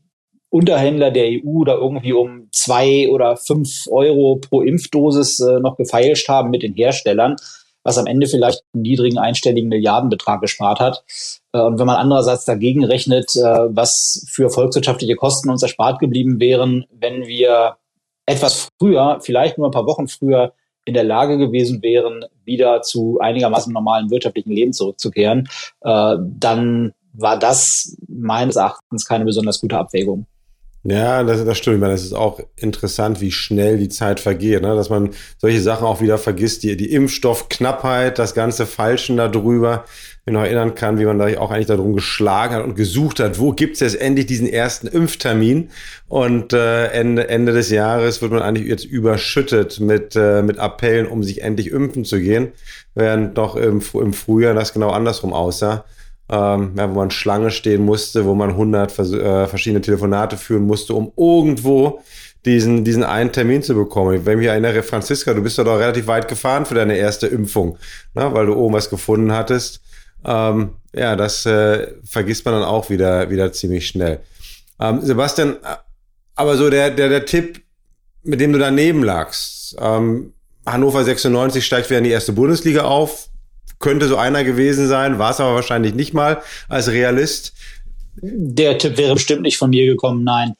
Unterhändler 0.49 1.11
der 1.11 1.27
EU 1.27 1.65
da 1.65 1.73
irgendwie 1.73 2.13
um 2.13 2.47
zwei 2.51 3.09
oder 3.09 3.35
fünf 3.35 3.87
Euro 3.91 4.37
pro 4.37 4.61
Impfdosis 4.61 5.39
äh, 5.41 5.59
noch 5.59 5.75
gefeilscht 5.75 6.29
haben 6.29 6.49
mit 6.49 6.63
den 6.63 6.73
Herstellern 6.73 7.35
was 7.85 7.97
am 7.97 8.07
Ende 8.07 8.27
vielleicht 8.27 8.63
einen 8.73 8.81
niedrigen 8.81 9.19
einstelligen 9.19 9.69
Milliardenbetrag 9.69 10.41
gespart 10.41 10.81
hat. 10.81 11.05
Äh, 11.53 11.61
und 11.61 11.79
wenn 11.79 11.87
man 11.87 11.95
andererseits 11.95 12.43
dagegen 12.43 12.83
rechnet, 12.83 13.35
äh, 13.37 13.39
was 13.69 14.25
für 14.29 14.49
volkswirtschaftliche 14.49 15.15
Kosten 15.15 15.49
uns 15.49 15.63
erspart 15.63 15.99
geblieben 15.99 16.41
wären, 16.41 16.85
wenn 16.91 17.27
wir 17.27 17.77
etwas 18.25 18.69
früher, 18.79 19.19
vielleicht 19.21 19.57
nur 19.57 19.67
ein 19.67 19.71
paar 19.71 19.85
Wochen 19.85 20.07
früher, 20.07 20.53
in 20.83 20.93
der 20.93 21.03
Lage 21.03 21.37
gewesen 21.37 21.81
wären, 21.81 22.25
wieder 22.43 22.81
zu 22.81 23.19
einigermaßen 23.19 23.73
normalen 23.73 24.09
wirtschaftlichen 24.11 24.51
Leben 24.51 24.73
zurückzukehren, 24.73 25.47
äh, 25.81 26.15
dann 26.19 26.93
war 27.13 27.39
das 27.39 27.97
meines 28.07 28.55
Erachtens 28.55 29.05
keine 29.07 29.25
besonders 29.25 29.61
gute 29.61 29.77
Abwägung. 29.77 30.25
Ja, 30.87 31.23
das, 31.23 31.43
das 31.43 31.57
stimmt. 31.57 31.77
Ich 31.77 31.81
meine, 31.81 31.95
es 31.95 32.03
ist 32.03 32.13
auch 32.13 32.39
interessant, 32.57 33.19
wie 33.19 33.31
schnell 33.31 33.79
die 33.79 33.89
Zeit 33.89 34.19
vergeht, 34.19 34.61
ne? 34.61 34.75
dass 34.75 34.91
man 34.91 35.09
solche 35.39 35.59
Sachen 35.59 35.87
auch 35.87 35.99
wieder 35.99 36.19
vergisst. 36.19 36.61
Die, 36.61 36.77
die 36.77 36.91
Impfstoffknappheit, 36.91 38.19
das 38.19 38.35
ganze 38.35 38.67
Falschen 38.67 39.17
darüber. 39.17 39.85
Ich 40.27 40.33
noch 40.33 40.41
erinnern 40.41 40.75
kann, 40.75 40.99
wie 40.99 41.05
man 41.05 41.17
da 41.17 41.25
auch 41.39 41.49
eigentlich 41.49 41.65
darum 41.65 41.95
geschlagen 41.95 42.53
hat 42.53 42.63
und 42.63 42.75
gesucht 42.75 43.19
hat, 43.19 43.39
wo 43.39 43.51
gibt's 43.51 43.79
jetzt 43.79 43.99
endlich 43.99 44.27
diesen 44.27 44.47
ersten 44.47 44.85
Impftermin? 44.85 45.69
Und 46.07 46.53
äh, 46.53 46.87
Ende, 46.89 47.29
Ende 47.29 47.51
des 47.51 47.71
Jahres 47.71 48.21
wird 48.21 48.31
man 48.31 48.43
eigentlich 48.43 48.67
jetzt 48.67 48.85
überschüttet 48.85 49.79
mit, 49.79 50.15
äh, 50.15 50.43
mit 50.43 50.59
Appellen, 50.59 51.07
um 51.07 51.23
sich 51.23 51.41
endlich 51.41 51.71
impfen 51.71 52.05
zu 52.05 52.19
gehen, 52.19 52.51
während 52.93 53.39
doch 53.39 53.55
im, 53.55 53.81
im 53.93 54.13
Frühjahr 54.13 54.53
das 54.53 54.71
genau 54.71 54.91
andersrum 54.91 55.33
aussah 55.33 55.83
ähm, 56.29 56.73
ja, 56.75 56.89
wo 56.89 56.95
man 56.95 57.11
Schlange 57.11 57.51
stehen 57.51 57.83
musste, 57.83 58.25
wo 58.25 58.33
man 58.33 58.51
100 58.51 58.99
äh, 58.99 59.47
verschiedene 59.47 59.81
Telefonate 59.81 60.37
führen 60.37 60.63
musste, 60.63 60.93
um 60.93 61.11
irgendwo 61.15 62.01
diesen, 62.45 62.83
diesen 62.83 63.03
einen 63.03 63.31
Termin 63.31 63.63
zu 63.63 63.75
bekommen. 63.75 64.25
Wenn 64.25 64.33
ich 64.33 64.39
mich 64.39 64.47
erinnere, 64.47 64.83
Franziska, 64.83 65.33
du 65.33 65.41
bist 65.41 65.57
doch 65.57 65.65
relativ 65.65 66.07
weit 66.07 66.27
gefahren 66.27 66.65
für 66.65 66.75
deine 66.75 66.95
erste 66.95 67.27
Impfung, 67.27 67.77
ne, 68.13 68.33
weil 68.33 68.45
du 68.45 68.53
irgendwas 68.53 68.89
gefunden 68.89 69.31
hattest. 69.31 69.81
Ähm, 70.23 70.71
ja, 70.93 71.15
das 71.15 71.45
äh, 71.45 71.87
vergisst 72.03 72.45
man 72.45 72.55
dann 72.55 72.63
auch 72.63 72.89
wieder, 72.89 73.29
wieder 73.29 73.51
ziemlich 73.51 73.87
schnell. 73.87 74.19
Ähm, 74.79 75.01
Sebastian, 75.01 75.57
aber 76.35 76.57
so 76.57 76.69
der, 76.69 76.91
der, 76.91 77.09
der 77.09 77.25
Tipp, 77.25 77.61
mit 78.23 78.39
dem 78.39 78.53
du 78.53 78.59
daneben 78.59 79.03
lagst, 79.03 79.75
ähm, 79.79 80.33
Hannover 80.65 81.03
96 81.03 81.63
steigt 81.63 81.89
wieder 81.89 81.99
in 81.99 82.05
die 82.05 82.09
erste 82.11 82.33
Bundesliga 82.33 82.83
auf 82.83 83.29
könnte 83.85 84.07
so 84.07 84.17
einer 84.17 84.43
gewesen 84.43 84.87
sein, 84.87 85.19
war 85.19 85.29
es 85.29 85.39
aber 85.39 85.53
wahrscheinlich 85.53 85.93
nicht 85.93 86.15
mal 86.15 86.41
als 86.67 86.89
Realist. 86.89 87.53
Der 88.19 88.79
Tipp 88.79 88.97
wäre 88.97 89.13
bestimmt 89.13 89.43
nicht 89.43 89.59
von 89.59 89.69
mir 89.69 89.85
gekommen, 89.85 90.23
nein. 90.23 90.55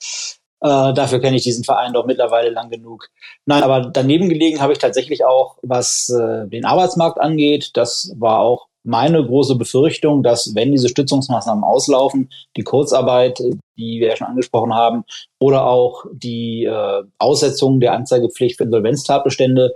Äh, 0.62 0.94
dafür 0.94 1.20
kenne 1.20 1.36
ich 1.36 1.44
diesen 1.44 1.64
Verein 1.64 1.94
doch 1.94 2.06
mittlerweile 2.06 2.52
lang 2.52 2.70
genug. 2.70 3.10
Nein, 3.48 3.64
aber 3.64 3.90
daneben 3.92 4.30
gelegen 4.30 4.62
habe 4.62 4.74
ich 4.74 4.80
tatsächlich 4.80 5.26
auch, 5.26 5.58
was 5.64 6.08
äh, 6.10 6.48
den 6.48 6.66
Arbeitsmarkt 6.66 7.20
angeht. 7.20 7.72
Das 7.74 8.14
war 8.16 8.42
auch 8.42 8.68
meine 8.84 9.26
große 9.26 9.56
Befürchtung, 9.56 10.22
dass 10.22 10.52
wenn 10.54 10.72
diese 10.72 10.90
Stützungsmaßnahmen 10.90 11.64
auslaufen, 11.64 12.30
die 12.56 12.64
Kurzarbeit, 12.64 13.40
die 13.76 14.00
wir 14.02 14.10
ja 14.10 14.16
schon 14.16 14.28
angesprochen 14.28 14.76
haben, 14.76 15.04
oder 15.40 15.66
auch 15.66 16.06
die 16.14 16.66
äh, 16.66 17.04
Aussetzung 17.18 17.80
der 17.80 17.94
Anzeigepflicht 17.94 18.58
für 18.58 18.66
Insolvenztatbestände, 18.66 19.76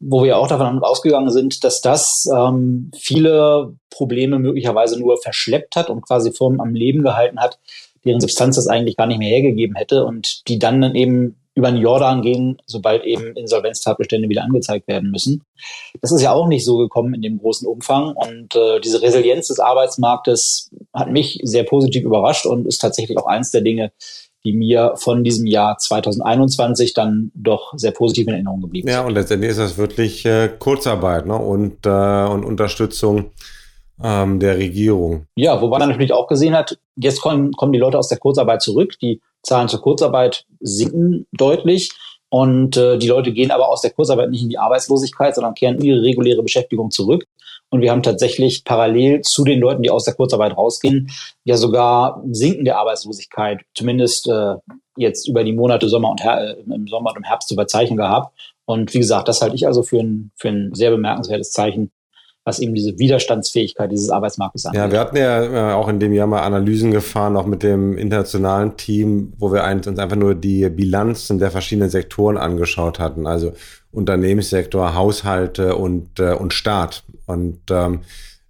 wo 0.00 0.24
wir 0.24 0.38
auch 0.38 0.48
davon 0.48 0.82
ausgegangen 0.82 1.30
sind, 1.30 1.64
dass 1.64 1.80
das 1.80 2.28
ähm, 2.34 2.90
viele 2.96 3.74
Probleme 3.90 4.38
möglicherweise 4.38 4.98
nur 4.98 5.16
verschleppt 5.20 5.76
hat 5.76 5.90
und 5.90 6.02
quasi 6.02 6.32
Firmen 6.32 6.60
am 6.60 6.74
Leben 6.74 7.02
gehalten 7.02 7.40
hat, 7.40 7.58
deren 8.04 8.20
Substanz 8.20 8.56
das 8.56 8.66
eigentlich 8.66 8.96
gar 8.96 9.06
nicht 9.06 9.18
mehr 9.18 9.30
hergegeben 9.30 9.76
hätte 9.76 10.04
und 10.04 10.46
die 10.48 10.58
dann, 10.58 10.80
dann 10.80 10.94
eben 10.94 11.36
über 11.54 11.70
den 11.70 11.80
Jordan 11.80 12.22
gehen, 12.22 12.60
sobald 12.66 13.04
eben 13.04 13.36
Insolvenztatbestände 13.36 14.28
wieder 14.28 14.42
angezeigt 14.42 14.88
werden 14.88 15.10
müssen. 15.10 15.44
Das 16.00 16.10
ist 16.10 16.20
ja 16.20 16.32
auch 16.32 16.48
nicht 16.48 16.64
so 16.64 16.78
gekommen 16.78 17.14
in 17.14 17.22
dem 17.22 17.38
großen 17.38 17.68
Umfang 17.68 18.12
und 18.16 18.56
äh, 18.56 18.80
diese 18.80 19.02
Resilienz 19.02 19.48
des 19.48 19.60
Arbeitsmarktes 19.60 20.70
hat 20.92 21.12
mich 21.12 21.38
sehr 21.44 21.62
positiv 21.62 22.04
überrascht 22.04 22.46
und 22.46 22.66
ist 22.66 22.78
tatsächlich 22.78 23.16
auch 23.18 23.26
eins 23.26 23.52
der 23.52 23.60
Dinge, 23.60 23.92
die 24.44 24.52
mir 24.52 24.94
von 24.96 25.24
diesem 25.24 25.46
Jahr 25.46 25.78
2021 25.78 26.92
dann 26.92 27.32
doch 27.34 27.72
sehr 27.76 27.92
positiv 27.92 28.28
in 28.28 28.34
Erinnerung 28.34 28.60
geblieben 28.60 28.88
sind. 28.88 28.94
Ja, 28.94 29.04
und 29.04 29.14
letztendlich 29.14 29.50
ist 29.50 29.58
das 29.58 29.78
wirklich 29.78 30.24
äh, 30.26 30.50
Kurzarbeit 30.58 31.26
ne? 31.26 31.36
und, 31.36 31.86
äh, 31.86 31.88
und 31.88 32.44
Unterstützung 32.44 33.30
ähm, 34.02 34.40
der 34.40 34.58
Regierung. 34.58 35.26
Ja, 35.36 35.60
wobei 35.62 35.78
man 35.78 35.88
natürlich 35.88 36.12
auch 36.12 36.26
gesehen 36.26 36.54
hat, 36.54 36.78
jetzt 36.96 37.20
kommen, 37.20 37.52
kommen 37.52 37.72
die 37.72 37.78
Leute 37.78 37.98
aus 37.98 38.08
der 38.08 38.18
Kurzarbeit 38.18 38.60
zurück. 38.60 38.98
Die 39.00 39.20
Zahlen 39.42 39.68
zur 39.68 39.80
Kurzarbeit 39.80 40.46
sinken 40.60 41.26
deutlich. 41.32 41.90
Und 42.28 42.76
äh, 42.76 42.98
die 42.98 43.06
Leute 43.06 43.32
gehen 43.32 43.52
aber 43.52 43.68
aus 43.68 43.82
der 43.82 43.92
Kurzarbeit 43.92 44.30
nicht 44.30 44.42
in 44.42 44.48
die 44.48 44.58
Arbeitslosigkeit, 44.58 45.36
sondern 45.36 45.54
kehren 45.54 45.76
in 45.76 45.84
ihre 45.84 46.02
reguläre 46.02 46.42
Beschäftigung 46.42 46.90
zurück. 46.90 47.26
Und 47.74 47.80
wir 47.80 47.90
haben 47.90 48.04
tatsächlich 48.04 48.62
parallel 48.62 49.22
zu 49.22 49.42
den 49.42 49.58
Leuten, 49.58 49.82
die 49.82 49.90
aus 49.90 50.04
der 50.04 50.14
Kurzarbeit 50.14 50.56
rausgehen, 50.56 51.10
ja 51.42 51.56
sogar 51.56 52.22
ein 52.22 52.32
Sinken 52.32 52.64
der 52.64 52.78
Arbeitslosigkeit, 52.78 53.62
zumindest 53.74 54.28
äh, 54.28 54.54
jetzt 54.96 55.28
über 55.28 55.42
die 55.42 55.52
Monate 55.52 55.88
Sommer 55.88 56.08
und 56.08 56.22
Her 56.22 56.56
äh, 56.56 56.72
im 56.72 56.86
Sommer 56.86 57.10
und 57.10 57.16
im 57.16 57.24
Herbst 57.24 57.48
zu 57.48 57.56
verzeichnen 57.56 57.96
gehabt. 57.96 58.32
Und 58.64 58.94
wie 58.94 59.00
gesagt, 59.00 59.26
das 59.26 59.42
halte 59.42 59.56
ich 59.56 59.66
also 59.66 59.82
für 59.82 59.98
ein, 59.98 60.30
für 60.36 60.50
ein 60.50 60.72
sehr 60.72 60.92
bemerkenswertes 60.92 61.50
Zeichen 61.50 61.90
was 62.46 62.58
eben 62.58 62.74
diese 62.74 62.98
Widerstandsfähigkeit 62.98 63.90
dieses 63.90 64.10
Arbeitsmarktes 64.10 64.66
angeht. 64.66 64.78
Ja, 64.78 64.92
wir 64.92 65.00
hatten 65.00 65.16
ja 65.16 65.74
auch 65.76 65.88
in 65.88 65.98
dem 65.98 66.12
Jahr 66.12 66.26
mal 66.26 66.42
Analysen 66.42 66.90
gefahren, 66.90 67.38
auch 67.38 67.46
mit 67.46 67.62
dem 67.62 67.96
internationalen 67.96 68.76
Team, 68.76 69.32
wo 69.38 69.50
wir 69.50 69.64
uns 69.64 69.98
einfach 69.98 70.16
nur 70.16 70.34
die 70.34 70.68
Bilanzen 70.68 71.38
der 71.38 71.50
verschiedenen 71.50 71.88
Sektoren 71.88 72.36
angeschaut 72.36 72.98
hatten, 72.98 73.26
also 73.26 73.52
Unternehmenssektor, 73.94 74.94
Haushalte 74.94 75.76
und, 75.76 76.18
äh, 76.20 76.32
und 76.32 76.52
Staat. 76.52 77.04
Und 77.26 77.60
ähm, 77.70 78.00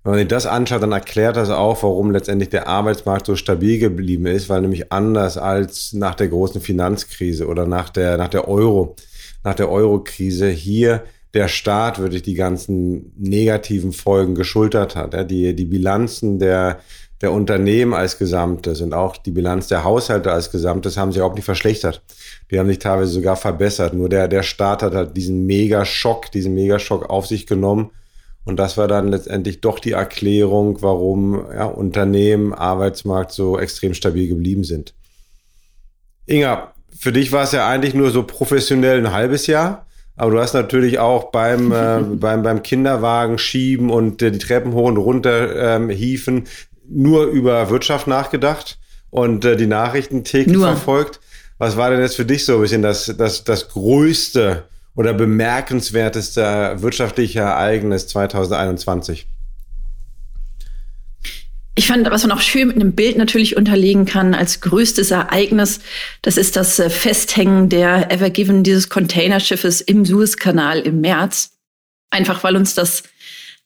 wenn 0.02 0.10
man 0.10 0.18
sich 0.18 0.28
das 0.28 0.46
anschaut, 0.46 0.82
dann 0.82 0.92
erklärt 0.92 1.36
das 1.36 1.50
auch, 1.50 1.82
warum 1.82 2.10
letztendlich 2.10 2.50
der 2.50 2.68
Arbeitsmarkt 2.68 3.26
so 3.26 3.36
stabil 3.36 3.78
geblieben 3.78 4.26
ist, 4.26 4.48
weil 4.48 4.60
nämlich 4.60 4.92
anders 4.92 5.38
als 5.38 5.92
nach 5.94 6.14
der 6.14 6.28
großen 6.28 6.60
Finanzkrise 6.60 7.46
oder 7.46 7.66
nach 7.66 7.88
der, 7.88 8.18
nach 8.18 8.28
der 8.28 8.46
Euro, 8.46 8.96
nach 9.42 9.54
der 9.54 9.70
Euro-Krise 9.70 10.48
hier 10.48 11.04
der 11.32 11.48
Staat 11.48 11.98
wirklich 11.98 12.22
die 12.22 12.34
ganzen 12.34 13.12
negativen 13.16 13.92
Folgen 13.92 14.34
geschultert 14.34 14.94
hat. 14.94 15.14
Ja, 15.14 15.24
die, 15.24 15.54
die 15.56 15.64
Bilanzen 15.64 16.38
der, 16.38 16.80
der 17.22 17.32
Unternehmen 17.32 17.94
als 17.94 18.18
Gesamtes 18.18 18.80
und 18.80 18.92
auch 18.92 19.16
die 19.16 19.30
Bilanz 19.30 19.68
der 19.68 19.84
Haushalte 19.84 20.30
als 20.30 20.50
Gesamtes 20.50 20.96
haben 20.96 21.12
sich 21.12 21.22
auch 21.22 21.34
nicht 21.34 21.44
verschlechtert. 21.44 22.02
Die 22.50 22.58
haben 22.58 22.68
sich 22.68 22.78
teilweise 22.78 23.10
sogar 23.12 23.36
verbessert. 23.36 23.94
Nur 23.94 24.08
der, 24.08 24.28
der 24.28 24.42
Staat 24.42 24.82
hat 24.82 24.94
halt 24.94 25.16
diesen 25.16 25.46
Megaschock, 25.46 26.30
diesen 26.30 26.54
Megaschock 26.54 27.08
auf 27.08 27.26
sich 27.26 27.46
genommen. 27.46 27.90
Und 28.44 28.58
das 28.58 28.76
war 28.76 28.88
dann 28.88 29.08
letztendlich 29.08 29.60
doch 29.62 29.78
die 29.78 29.92
Erklärung, 29.92 30.82
warum 30.82 31.46
ja, 31.50 31.64
Unternehmen, 31.64 32.52
Arbeitsmarkt 32.52 33.32
so 33.32 33.58
extrem 33.58 33.94
stabil 33.94 34.28
geblieben 34.28 34.64
sind. 34.64 34.94
Inga, 36.26 36.72
für 36.96 37.12
dich 37.12 37.32
war 37.32 37.44
es 37.44 37.52
ja 37.52 37.66
eigentlich 37.66 37.94
nur 37.94 38.10
so 38.10 38.22
professionell 38.22 38.98
ein 38.98 39.12
halbes 39.12 39.46
Jahr. 39.46 39.86
Aber 40.16 40.30
du 40.30 40.40
hast 40.40 40.54
natürlich 40.54 40.98
auch 40.98 41.30
beim, 41.32 41.72
äh, 41.72 42.00
beim, 42.16 42.42
beim 42.42 42.62
Kinderwagen 42.62 43.38
schieben 43.38 43.90
und 43.90 44.22
äh, 44.22 44.30
die 44.30 44.38
Treppen 44.38 44.72
hoch 44.72 44.86
und 44.86 44.96
runter 44.96 45.76
ähm, 45.76 45.88
hieven 45.88 46.44
nur 46.88 47.26
über 47.26 47.70
Wirtschaft 47.70 48.06
nachgedacht 48.06 48.78
und 49.10 49.44
äh, 49.44 49.56
die 49.56 49.66
Nachrichten 49.66 50.22
täglich 50.22 50.56
nur. 50.56 50.66
verfolgt. 50.66 51.20
Was 51.58 51.76
war 51.76 51.90
denn 51.90 52.00
jetzt 52.00 52.16
für 52.16 52.24
dich 52.24 52.44
so 52.44 52.56
ein 52.56 52.60
bisschen 52.60 52.82
das, 52.82 53.14
das, 53.16 53.44
das 53.44 53.68
größte 53.68 54.64
oder 54.96 55.14
bemerkenswerteste 55.14 56.76
wirtschaftliche 56.78 57.40
Ereignis 57.40 58.06
2021? 58.08 59.26
Ich 61.76 61.88
fand, 61.88 62.08
was 62.08 62.22
man 62.22 62.30
auch 62.30 62.40
schön 62.40 62.68
mit 62.68 62.76
einem 62.76 62.92
Bild 62.92 63.18
natürlich 63.18 63.56
unterlegen 63.56 64.04
kann 64.04 64.32
als 64.34 64.60
größtes 64.60 65.10
Ereignis, 65.10 65.80
das 66.22 66.36
ist 66.36 66.54
das 66.54 66.78
äh, 66.78 66.88
Festhängen 66.88 67.68
der 67.68 68.12
Ever 68.12 68.30
Given 68.30 68.62
dieses 68.62 68.88
Containerschiffes 68.88 69.80
im 69.80 70.04
Suezkanal 70.04 70.80
im 70.80 71.00
März. 71.00 71.50
Einfach 72.10 72.44
weil 72.44 72.54
uns 72.54 72.74
das 72.74 73.02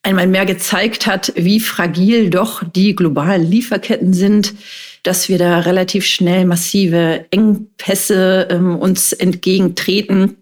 einmal 0.03 0.27
mehr 0.27 0.47
gezeigt 0.47 1.07
hat, 1.07 1.35
wie 1.37 1.61
fragil 1.61 2.31
doch 2.31 2.63
die 2.65 2.97
globalen 2.97 3.45
Lieferketten 3.45 4.15
sind, 4.15 4.55
dass 5.03 5.29
wir 5.29 5.39
da 5.39 5.61
relativ 5.61 6.05
schnell 6.05 6.45
massive 6.45 7.27
Engpässe 7.31 8.49
ähm, 8.51 8.77
uns 8.77 9.13
entgegentreten 9.13 10.37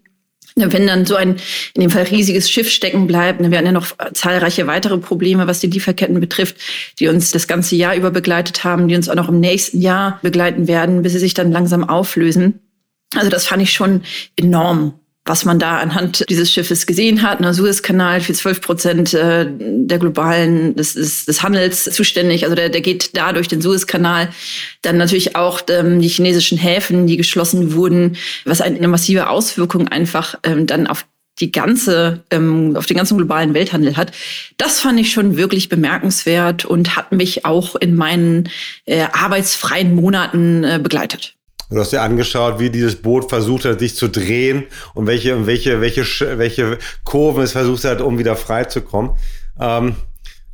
Ne, 0.57 0.73
wenn 0.73 0.87
dann 0.87 1.05
so 1.05 1.15
ein, 1.15 1.35
in 1.75 1.81
dem 1.81 1.91
Fall 1.91 2.03
riesiges 2.03 2.49
Schiff 2.49 2.71
stecken 2.71 3.05
bleibt, 3.05 3.39
dann 3.39 3.51
werden 3.51 3.67
ja 3.67 3.71
noch 3.71 3.95
zahlreiche 4.13 4.65
weitere 4.65 4.97
Probleme, 4.97 5.45
was 5.45 5.59
die 5.59 5.67
Lieferketten 5.67 6.19
betrifft, 6.19 6.55
die 6.99 7.07
uns 7.07 7.29
das 7.29 7.47
ganze 7.47 7.75
Jahr 7.75 7.95
über 7.95 8.09
begleitet 8.09 8.63
haben, 8.63 8.87
die 8.87 8.95
uns 8.95 9.07
auch 9.07 9.13
noch 9.13 9.29
im 9.29 9.39
nächsten 9.39 9.79
Jahr 9.81 10.19
begleiten 10.23 10.67
werden, 10.67 11.03
bis 11.03 11.13
sie 11.13 11.19
sich 11.19 11.35
dann 11.35 11.51
langsam 11.51 11.87
auflösen. 11.87 12.59
Also 13.13 13.29
das 13.29 13.45
fand 13.45 13.61
ich 13.61 13.71
schon 13.71 14.01
enorm 14.35 14.99
was 15.27 15.45
man 15.45 15.59
da 15.59 15.77
anhand 15.77 16.25
dieses 16.29 16.51
Schiffes 16.51 16.85
gesehen 16.85 17.21
hat. 17.21 17.39
Der 17.39 17.53
Suezkanal 17.53 18.21
für 18.21 18.33
12 18.33 18.61
Prozent 18.61 19.13
äh, 19.13 19.47
der 19.49 19.99
globalen 19.99 20.75
des, 20.75 20.93
des, 20.93 21.25
des 21.25 21.43
Handels 21.43 21.85
zuständig. 21.85 22.43
Also 22.43 22.55
der, 22.55 22.69
der 22.69 22.81
geht 22.81 23.15
da 23.15 23.33
durch 23.33 23.47
den 23.47 23.61
Suezkanal. 23.61 24.29
Dann 24.81 24.97
natürlich 24.97 25.35
auch 25.35 25.61
ähm, 25.69 26.01
die 26.01 26.07
chinesischen 26.07 26.57
Häfen, 26.57 27.07
die 27.07 27.17
geschlossen 27.17 27.73
wurden, 27.73 28.17
was 28.45 28.61
eine 28.61 28.87
massive 28.87 29.29
Auswirkung 29.29 29.87
einfach 29.87 30.35
ähm, 30.43 30.67
dann 30.67 30.87
auf 30.87 31.05
die 31.39 31.51
ganze, 31.51 32.23
ähm, 32.31 32.75
auf 32.75 32.85
den 32.85 32.97
ganzen 32.97 33.17
globalen 33.17 33.53
Welthandel 33.53 33.95
hat. 33.95 34.11
Das 34.57 34.79
fand 34.79 34.99
ich 34.99 35.11
schon 35.11 35.37
wirklich 35.37 35.69
bemerkenswert 35.69 36.65
und 36.65 36.95
hat 36.95 37.11
mich 37.11 37.45
auch 37.45 37.75
in 37.75 37.95
meinen 37.95 38.49
äh, 38.85 39.03
arbeitsfreien 39.11 39.93
Monaten 39.93 40.63
äh, 40.63 40.79
begleitet. 40.81 41.36
Du 41.69 41.79
hast 41.79 41.91
dir 41.91 42.01
angeschaut, 42.01 42.59
wie 42.59 42.69
dieses 42.69 42.95
Boot 43.01 43.29
versucht 43.29 43.65
hat, 43.65 43.79
sich 43.79 43.95
zu 43.95 44.07
drehen 44.07 44.65
und 44.93 45.05
welche, 45.05 45.47
welche, 45.47 45.81
welche, 45.81 46.37
welche 46.37 46.77
Kurven 47.03 47.43
es 47.43 47.51
versucht 47.51 47.83
hat, 47.83 47.99
um 47.99 48.17
wieder 48.17 48.37
frei 48.37 48.63
zu 48.63 48.81
kommen. 48.81 49.17
Ähm, 49.59 49.95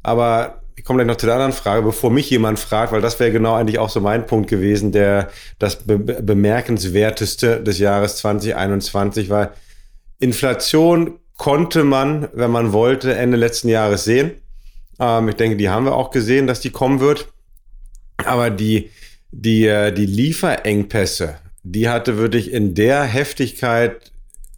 aber 0.02 0.62
ich 0.76 0.84
komme 0.84 0.98
gleich 0.98 1.08
noch 1.08 1.18
zu 1.18 1.28
der 1.28 1.36
anderen 1.36 1.54
Frage, 1.54 1.84
bevor 1.84 2.10
mich 2.10 2.30
jemand 2.30 2.58
fragt, 2.58 2.92
weil 2.92 3.02
das 3.02 3.20
wäre 3.20 3.32
genau 3.32 3.54
eigentlich 3.56 3.78
auch 3.78 3.90
so 3.90 4.02
mein 4.02 4.26
Punkt 4.26 4.50
gewesen, 4.50 4.92
der 4.92 5.30
das 5.60 5.78
be 5.78 5.98
bemerkenswerteste 5.98 7.62
des 7.62 7.78
Jahres 7.78 8.18
2021 8.18 9.30
war. 9.30 9.52
Inflation 10.20 11.20
konnte 11.38 11.84
man, 11.84 12.28
wenn 12.34 12.52
man 12.52 12.74
wollte, 12.74 13.16
Ende 13.16 13.38
letzten 13.38 13.70
Jahres 13.70 14.04
sehen. 14.04 14.32
Ähm, 15.00 15.30
ich 15.30 15.36
denke, 15.36 15.58
die 15.58 15.70
haben 15.70 15.86
wir 15.86 15.96
auch 15.96 16.10
gesehen, 16.10 16.48
dass 16.48 16.60
die 16.60 16.72
kommen 16.72 17.00
wird. 17.00 17.28
Aber 18.26 18.50
die, 18.50 18.90
die, 19.34 19.66
äh, 19.66 19.92
die 19.92 20.06
Lieferengpässe, 20.06 21.36
die 21.64 21.90
hatte 21.90 22.18
wirklich 22.18 22.52
in 22.52 22.76
der 22.76 23.04
Heftigkeit, 23.04 24.12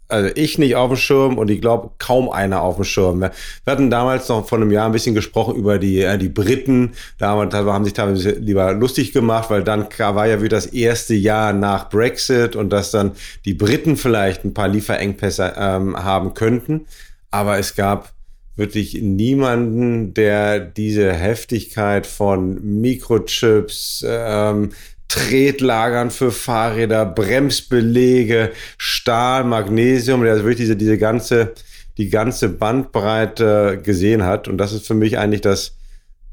also 0.08 0.30
ich 0.36 0.58
nicht 0.58 0.76
auf 0.76 0.90
dem 0.90 0.96
Schirm 0.96 1.38
und 1.38 1.50
ich 1.50 1.60
glaube 1.60 1.90
kaum 1.98 2.28
einer 2.28 2.60
auf 2.60 2.76
dem 2.76 2.84
Schirm. 2.84 3.20
Wir 3.20 3.32
hatten 3.66 3.90
damals 3.90 4.28
noch 4.28 4.46
vor 4.46 4.58
einem 4.58 4.70
Jahr 4.70 4.86
ein 4.86 4.92
bisschen 4.92 5.16
gesprochen 5.16 5.56
über 5.56 5.78
die, 5.78 6.02
äh, 6.02 6.18
die 6.18 6.28
Briten. 6.28 6.92
Damals 7.18 7.52
haben 7.54 7.84
sich 7.84 7.94
teilweise 7.94 8.30
lieber 8.30 8.72
lustig 8.74 9.12
gemacht, 9.12 9.50
weil 9.50 9.64
dann 9.64 9.86
war 9.98 10.26
ja 10.26 10.40
wieder 10.42 10.56
das 10.56 10.66
erste 10.66 11.14
Jahr 11.14 11.52
nach 11.52 11.88
Brexit 11.88 12.54
und 12.54 12.70
dass 12.70 12.92
dann 12.92 13.12
die 13.44 13.54
Briten 13.54 13.96
vielleicht 13.96 14.44
ein 14.44 14.54
paar 14.54 14.68
Lieferengpässe 14.68 15.54
ähm, 15.56 15.96
haben 15.96 16.34
könnten. 16.34 16.86
Aber 17.32 17.58
es 17.58 17.74
gab 17.74 18.12
wirklich 18.56 19.00
niemanden, 19.00 20.14
der 20.14 20.58
diese 20.58 21.12
Heftigkeit 21.12 22.06
von 22.06 22.80
Mikrochips, 22.80 24.04
ähm, 24.08 24.70
Tretlagern 25.08 26.10
für 26.10 26.32
Fahrräder, 26.32 27.06
Bremsbelege, 27.06 28.52
Stahl, 28.76 29.44
Magnesium, 29.44 30.22
der 30.22 30.36
wirklich 30.36 30.56
diese, 30.56 30.76
diese 30.76 30.98
ganze, 30.98 31.52
die 31.96 32.08
ganze 32.08 32.48
Bandbreite 32.48 33.80
gesehen 33.82 34.24
hat. 34.24 34.48
Und 34.48 34.58
das 34.58 34.72
ist 34.72 34.86
für 34.86 34.94
mich 34.94 35.18
eigentlich 35.18 35.42
das, 35.42 35.76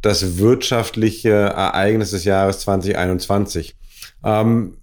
das 0.01 0.37
wirtschaftliche 0.37 1.29
Ereignis 1.29 2.11
des 2.11 2.23
Jahres 2.23 2.59
2021. 2.61 3.75
Ähm, 4.23 4.77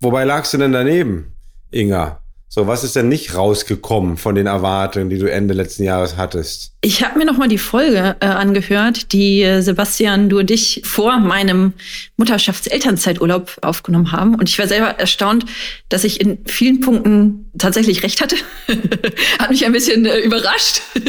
wobei 0.00 0.24
lagst 0.24 0.54
du 0.54 0.58
denn 0.58 0.72
daneben, 0.72 1.34
Inga? 1.70 2.23
So, 2.48 2.68
was 2.68 2.84
ist 2.84 2.94
denn 2.94 3.08
nicht 3.08 3.34
rausgekommen 3.34 4.16
von 4.16 4.36
den 4.36 4.46
Erwartungen, 4.46 5.10
die 5.10 5.18
du 5.18 5.28
Ende 5.28 5.54
letzten 5.54 5.82
Jahres 5.82 6.16
hattest? 6.16 6.72
Ich 6.82 7.02
habe 7.02 7.18
mir 7.18 7.24
noch 7.24 7.36
mal 7.36 7.48
die 7.48 7.58
Folge 7.58 8.14
äh, 8.20 8.26
angehört, 8.26 9.12
die 9.12 9.42
äh, 9.42 9.60
Sebastian, 9.60 10.28
du 10.28 10.38
und 10.38 10.52
ich 10.52 10.82
vor 10.84 11.18
meinem 11.18 11.72
Mutterschafts-Elternzeiturlaub 12.16 13.58
aufgenommen 13.62 14.12
haben. 14.12 14.36
Und 14.36 14.48
ich 14.48 14.58
war 14.58 14.68
selber 14.68 15.00
erstaunt, 15.00 15.46
dass 15.88 16.04
ich 16.04 16.20
in 16.20 16.38
vielen 16.44 16.80
Punkten 16.80 17.50
tatsächlich 17.58 18.04
recht 18.04 18.20
hatte. 18.20 18.36
Hat 19.40 19.50
mich 19.50 19.66
ein 19.66 19.72
bisschen 19.72 20.06
äh, 20.06 20.20
überrascht. 20.20 20.80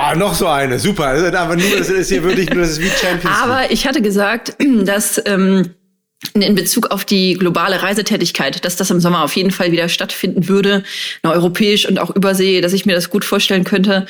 Ah, 0.00 0.14
noch 0.14 0.32
so 0.32 0.46
eine, 0.46 0.78
super. 0.78 1.06
Aber 1.36 1.56
nur, 1.56 1.76
das 1.76 1.90
ist 1.90 2.08
hier 2.08 2.22
wirklich 2.22 2.48
nur, 2.50 2.60
das 2.60 2.78
ist 2.78 2.80
wie 2.80 2.88
Champions 2.88 3.24
League. 3.24 3.42
Aber 3.42 3.70
ich 3.72 3.84
hatte 3.84 4.00
gesagt, 4.00 4.54
dass 4.84 5.20
ähm, 5.26 5.74
in 6.34 6.54
Bezug 6.56 6.90
auf 6.90 7.04
die 7.04 7.34
globale 7.34 7.82
Reisetätigkeit, 7.82 8.64
dass 8.64 8.74
das 8.74 8.90
im 8.90 9.00
Sommer 9.00 9.22
auf 9.22 9.36
jeden 9.36 9.52
Fall 9.52 9.70
wieder 9.70 9.88
stattfinden 9.88 10.48
würde, 10.48 10.82
europäisch 11.22 11.88
und 11.88 12.00
auch 12.00 12.14
übersee, 12.14 12.60
dass 12.60 12.72
ich 12.72 12.86
mir 12.86 12.94
das 12.94 13.10
gut 13.10 13.24
vorstellen 13.24 13.64
könnte. 13.64 14.06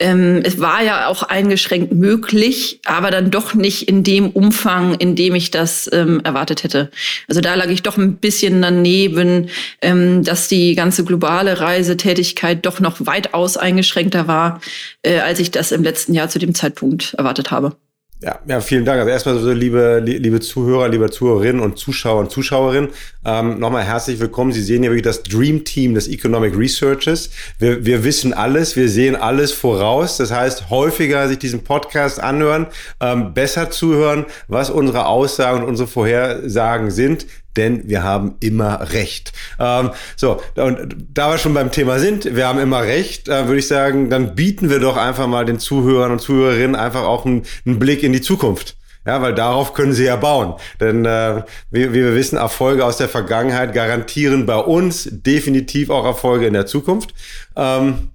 Ähm, 0.00 0.42
es 0.44 0.60
war 0.60 0.82
ja 0.82 1.06
auch 1.06 1.22
eingeschränkt 1.22 1.92
möglich, 1.92 2.80
aber 2.84 3.10
dann 3.12 3.30
doch 3.30 3.54
nicht 3.54 3.88
in 3.88 4.02
dem 4.02 4.30
Umfang, 4.30 4.94
in 4.94 5.14
dem 5.14 5.36
ich 5.36 5.52
das 5.52 5.88
ähm, 5.92 6.20
erwartet 6.24 6.64
hätte. 6.64 6.90
Also 7.28 7.40
da 7.40 7.54
lag 7.54 7.68
ich 7.68 7.82
doch 7.82 7.96
ein 7.96 8.16
bisschen 8.16 8.60
daneben, 8.60 9.48
ähm, 9.80 10.24
dass 10.24 10.48
die 10.48 10.74
ganze 10.74 11.04
globale 11.04 11.60
Reisetätigkeit 11.60 12.66
doch 12.66 12.80
noch 12.80 13.06
weitaus 13.06 13.56
eingeschränkter 13.56 14.26
war, 14.26 14.60
äh, 15.02 15.20
als 15.20 15.38
ich 15.38 15.52
das 15.52 15.70
im 15.70 15.84
letzten 15.84 16.12
Jahr 16.12 16.28
zu 16.28 16.40
dem 16.40 16.54
Zeitpunkt 16.54 17.14
erwartet 17.14 17.52
habe. 17.52 17.76
Ja, 18.22 18.38
ja, 18.46 18.60
vielen 18.60 18.84
Dank. 18.84 19.00
Also 19.00 19.10
erstmal 19.10 19.36
so, 19.40 19.50
liebe, 19.50 19.98
liebe 19.98 20.38
Zuhörer, 20.38 20.88
liebe 20.88 21.10
Zuhörerinnen 21.10 21.60
und 21.60 21.76
Zuschauer 21.76 22.20
und 22.20 22.30
Zuschauerinnen, 22.30 22.90
ähm, 23.24 23.58
nochmal 23.58 23.82
herzlich 23.82 24.20
willkommen. 24.20 24.52
Sie 24.52 24.62
sehen 24.62 24.84
ja 24.84 24.90
wirklich 24.90 25.02
das 25.02 25.24
Dream 25.24 25.64
Team 25.64 25.94
des 25.94 26.06
Economic 26.06 26.56
Researches. 26.56 27.30
Wir, 27.58 27.84
wir 27.84 28.04
wissen 28.04 28.32
alles, 28.32 28.76
wir 28.76 28.88
sehen 28.88 29.16
alles 29.16 29.50
voraus. 29.50 30.18
Das 30.18 30.30
heißt, 30.30 30.70
häufiger 30.70 31.26
sich 31.26 31.40
diesen 31.40 31.64
Podcast 31.64 32.22
anhören, 32.22 32.68
ähm, 33.00 33.34
besser 33.34 33.72
zuhören, 33.72 34.26
was 34.46 34.70
unsere 34.70 35.06
Aussagen 35.06 35.62
und 35.64 35.68
unsere 35.68 35.88
Vorhersagen 35.88 36.92
sind. 36.92 37.26
Denn 37.56 37.88
wir 37.88 38.02
haben 38.02 38.36
immer 38.40 38.92
Recht. 38.92 39.32
Ähm, 39.58 39.90
so, 40.16 40.40
und 40.56 40.96
da 41.12 41.30
wir 41.30 41.38
schon 41.38 41.54
beim 41.54 41.70
Thema 41.70 41.98
sind, 41.98 42.36
wir 42.36 42.46
haben 42.46 42.58
immer 42.58 42.82
Recht, 42.82 43.28
äh, 43.28 43.46
würde 43.46 43.58
ich 43.58 43.68
sagen, 43.68 44.10
dann 44.10 44.34
bieten 44.34 44.70
wir 44.70 44.80
doch 44.80 44.96
einfach 44.96 45.26
mal 45.26 45.44
den 45.44 45.58
Zuhörern 45.58 46.12
und 46.12 46.20
Zuhörerinnen 46.20 46.76
einfach 46.76 47.02
auch 47.02 47.24
einen, 47.24 47.42
einen 47.66 47.78
Blick 47.78 48.02
in 48.02 48.12
die 48.12 48.20
Zukunft. 48.20 48.76
Ja, 49.04 49.20
weil 49.20 49.34
darauf 49.34 49.74
können 49.74 49.92
sie 49.92 50.04
ja 50.04 50.14
bauen. 50.14 50.54
Denn 50.80 51.04
äh, 51.04 51.42
wie, 51.70 51.90
wie 51.90 52.04
wir 52.04 52.14
wissen, 52.14 52.36
Erfolge 52.36 52.84
aus 52.84 52.98
der 52.98 53.08
Vergangenheit 53.08 53.74
garantieren 53.74 54.46
bei 54.46 54.56
uns 54.56 55.08
definitiv 55.10 55.90
auch 55.90 56.04
Erfolge 56.04 56.46
in 56.46 56.52
der 56.52 56.66
Zukunft. 56.66 57.12
Ähm, 57.56 58.10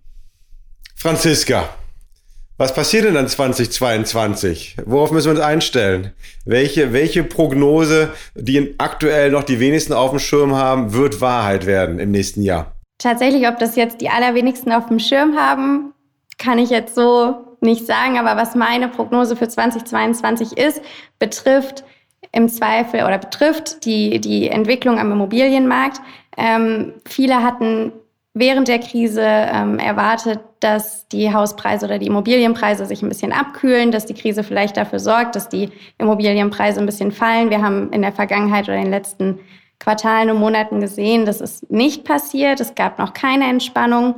Franziska, 0.96 1.70
was 2.58 2.74
passiert 2.74 3.06
denn 3.06 3.14
dann 3.14 3.28
2022? 3.28 4.78
Worauf 4.86 5.12
müssen 5.12 5.28
wir 5.28 5.32
uns 5.32 5.40
einstellen? 5.40 6.12
Welche, 6.46 6.92
welche 6.92 7.24
Prognose, 7.24 8.12
die 8.36 8.76
aktuell 8.80 9.32
noch 9.32 9.44
die 9.44 9.60
wenigsten 9.60 9.94
auf 9.94 10.10
dem 10.10 10.20
Schirm 10.20 10.56
haben, 10.56 10.94
wird 10.94 11.22
Wahrheit 11.22 11.66
werden 11.66 12.00
im 12.00 12.12
nächsten 12.12 12.42
Jahr? 12.42 12.74
Tatsächlich, 12.98 13.48
ob 13.48 13.60
das 13.60 13.76
jetzt 13.76 14.02
die 14.02 14.10
allerwenigsten 14.10 14.72
auf 14.72 14.88
dem 14.88 15.00
Schirm 15.00 15.38
haben, 15.38 15.94
kann 16.40 16.58
ich 16.58 16.72
jetzt 16.72 16.96
so 16.96 17.58
nicht 17.62 17.86
sagen, 17.86 18.18
aber 18.18 18.40
was 18.40 18.56
meine 18.56 18.88
Prognose 18.88 19.36
für 19.36 19.48
2022 19.48 20.58
ist, 20.58 20.82
betrifft 21.20 21.84
im 22.32 22.50
Zweifel 22.50 23.04
oder 23.04 23.18
betrifft 23.18 23.86
die, 23.86 24.20
die 24.20 24.50
Entwicklung 24.50 25.00
am 25.00 25.12
Immobilienmarkt. 25.12 26.02
Ähm, 26.38 26.94
viele 27.06 27.44
hatten 27.44 27.92
während 28.40 28.68
der 28.68 28.80
Krise 28.80 29.22
ähm, 29.24 29.80
erwartet, 29.80 30.40
dass 30.60 31.08
die 31.08 31.34
Hauspreise 31.34 31.86
oder 31.86 32.00
die 32.00 32.08
Immobilienpreise 32.08 32.86
sich 32.86 33.02
ein 33.02 33.10
bisschen 33.10 33.32
abkühlen, 33.32 33.92
dass 33.92 34.06
die 34.06 34.14
Krise 34.14 34.44
vielleicht 34.44 34.78
dafür 34.78 35.00
sorgt, 35.00 35.36
dass 35.36 35.50
die 35.50 35.70
Immobilienpreise 35.98 36.80
ein 36.80 36.86
bisschen 36.86 37.12
fallen. 37.12 37.50
Wir 37.50 37.62
haben 37.62 37.92
in 37.92 38.02
der 38.02 38.12
Vergangenheit 38.12 38.66
oder 38.66 38.78
in 38.78 38.84
den 38.84 38.92
letzten 38.92 39.40
Quartalen 39.80 40.32
und 40.32 40.40
Monaten 40.40 40.80
gesehen, 40.80 41.26
das 41.26 41.40
ist 41.40 41.70
nicht 41.72 42.04
passiert. 42.04 42.60
Es 42.60 42.74
gab 42.74 42.98
noch 42.98 43.14
keine 43.14 43.48
Entspannung. 43.48 44.16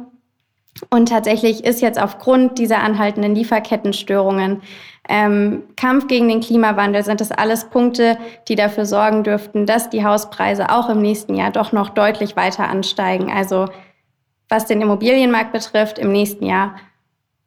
Und 0.89 1.09
tatsächlich 1.09 1.65
ist 1.65 1.81
jetzt 1.81 2.01
aufgrund 2.01 2.57
dieser 2.57 2.79
anhaltenden 2.79 3.35
Lieferkettenstörungen 3.35 4.61
ähm, 5.11 5.63
Kampf 5.75 6.07
gegen 6.07 6.27
den 6.27 6.39
Klimawandel 6.39 7.03
sind 7.03 7.19
das 7.19 7.31
alles 7.31 7.65
Punkte, 7.65 8.17
die 8.47 8.55
dafür 8.55 8.85
sorgen 8.85 9.23
dürften, 9.23 9.65
dass 9.65 9.89
die 9.89 10.05
Hauspreise 10.05 10.69
auch 10.69 10.88
im 10.88 11.01
nächsten 11.01 11.33
Jahr 11.33 11.49
doch 11.49 11.71
noch 11.71 11.89
deutlich 11.89 12.35
weiter 12.35 12.69
ansteigen. 12.69 13.31
Also 13.31 13.65
was 14.49 14.65
den 14.65 14.81
Immobilienmarkt 14.81 15.53
betrifft, 15.53 15.99
im 15.99 16.11
nächsten 16.11 16.45
Jahr 16.45 16.75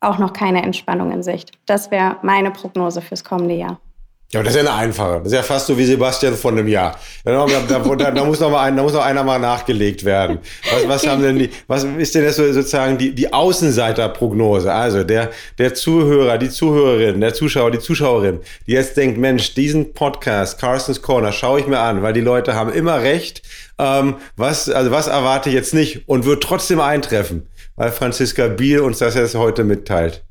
auch 0.00 0.18
noch 0.18 0.32
keine 0.32 0.62
Entspannung 0.62 1.12
in 1.12 1.22
Sicht. 1.22 1.52
Das 1.66 1.90
wäre 1.90 2.16
meine 2.22 2.50
Prognose 2.50 3.00
fürs 3.00 3.24
kommende 3.24 3.54
Jahr. 3.54 3.78
Ja, 4.34 4.42
das 4.42 4.54
ist 4.54 4.62
ja 4.64 4.72
eine 4.72 4.80
einfache. 4.80 5.18
Das 5.18 5.26
ist 5.26 5.32
ja 5.34 5.42
fast 5.42 5.66
so 5.66 5.76
wie 5.76 5.84
Sebastian 5.84 6.34
von 6.34 6.56
einem 6.56 6.66
Jahr. 6.66 6.98
Da, 7.22 7.44
da, 7.46 7.78
da, 7.78 8.10
da 8.10 8.24
muss 8.24 8.40
noch 8.40 8.50
mal 8.50 8.62
ein, 8.62 8.74
da 8.74 8.82
muss 8.82 8.94
noch 8.94 9.04
einer 9.04 9.22
mal 9.24 9.38
nachgelegt 9.38 10.06
werden. 10.06 10.38
Was, 10.72 10.88
was 10.88 11.06
haben 11.06 11.22
denn 11.22 11.38
die, 11.38 11.50
was 11.66 11.84
ist 11.84 12.14
denn 12.14 12.24
das 12.24 12.36
sozusagen 12.36 12.96
die, 12.96 13.14
die 13.14 13.30
Außenseiterprognose? 13.30 14.72
Also 14.72 15.04
der, 15.04 15.30
der 15.58 15.74
Zuhörer, 15.74 16.38
die 16.38 16.48
Zuhörerin, 16.48 17.20
der 17.20 17.34
Zuschauer, 17.34 17.72
die 17.72 17.78
Zuschauerin, 17.78 18.40
die 18.66 18.72
jetzt 18.72 18.96
denkt, 18.96 19.18
Mensch, 19.18 19.52
diesen 19.52 19.92
Podcast, 19.92 20.58
Carson's 20.58 21.02
Corner, 21.02 21.32
schaue 21.32 21.60
ich 21.60 21.66
mir 21.66 21.80
an, 21.80 22.02
weil 22.02 22.14
die 22.14 22.22
Leute 22.22 22.54
haben 22.54 22.72
immer 22.72 23.02
recht. 23.02 23.42
Ähm, 23.78 24.14
was, 24.36 24.70
also 24.70 24.90
was 24.90 25.08
erwarte 25.08 25.50
ich 25.50 25.54
jetzt 25.54 25.74
nicht 25.74 26.08
und 26.08 26.24
wird 26.24 26.42
trotzdem 26.42 26.80
eintreffen, 26.80 27.48
weil 27.76 27.92
Franziska 27.92 28.48
Biel 28.48 28.80
uns 28.80 28.96
das 28.98 29.14
jetzt 29.14 29.34
heute 29.34 29.62
mitteilt. 29.62 30.24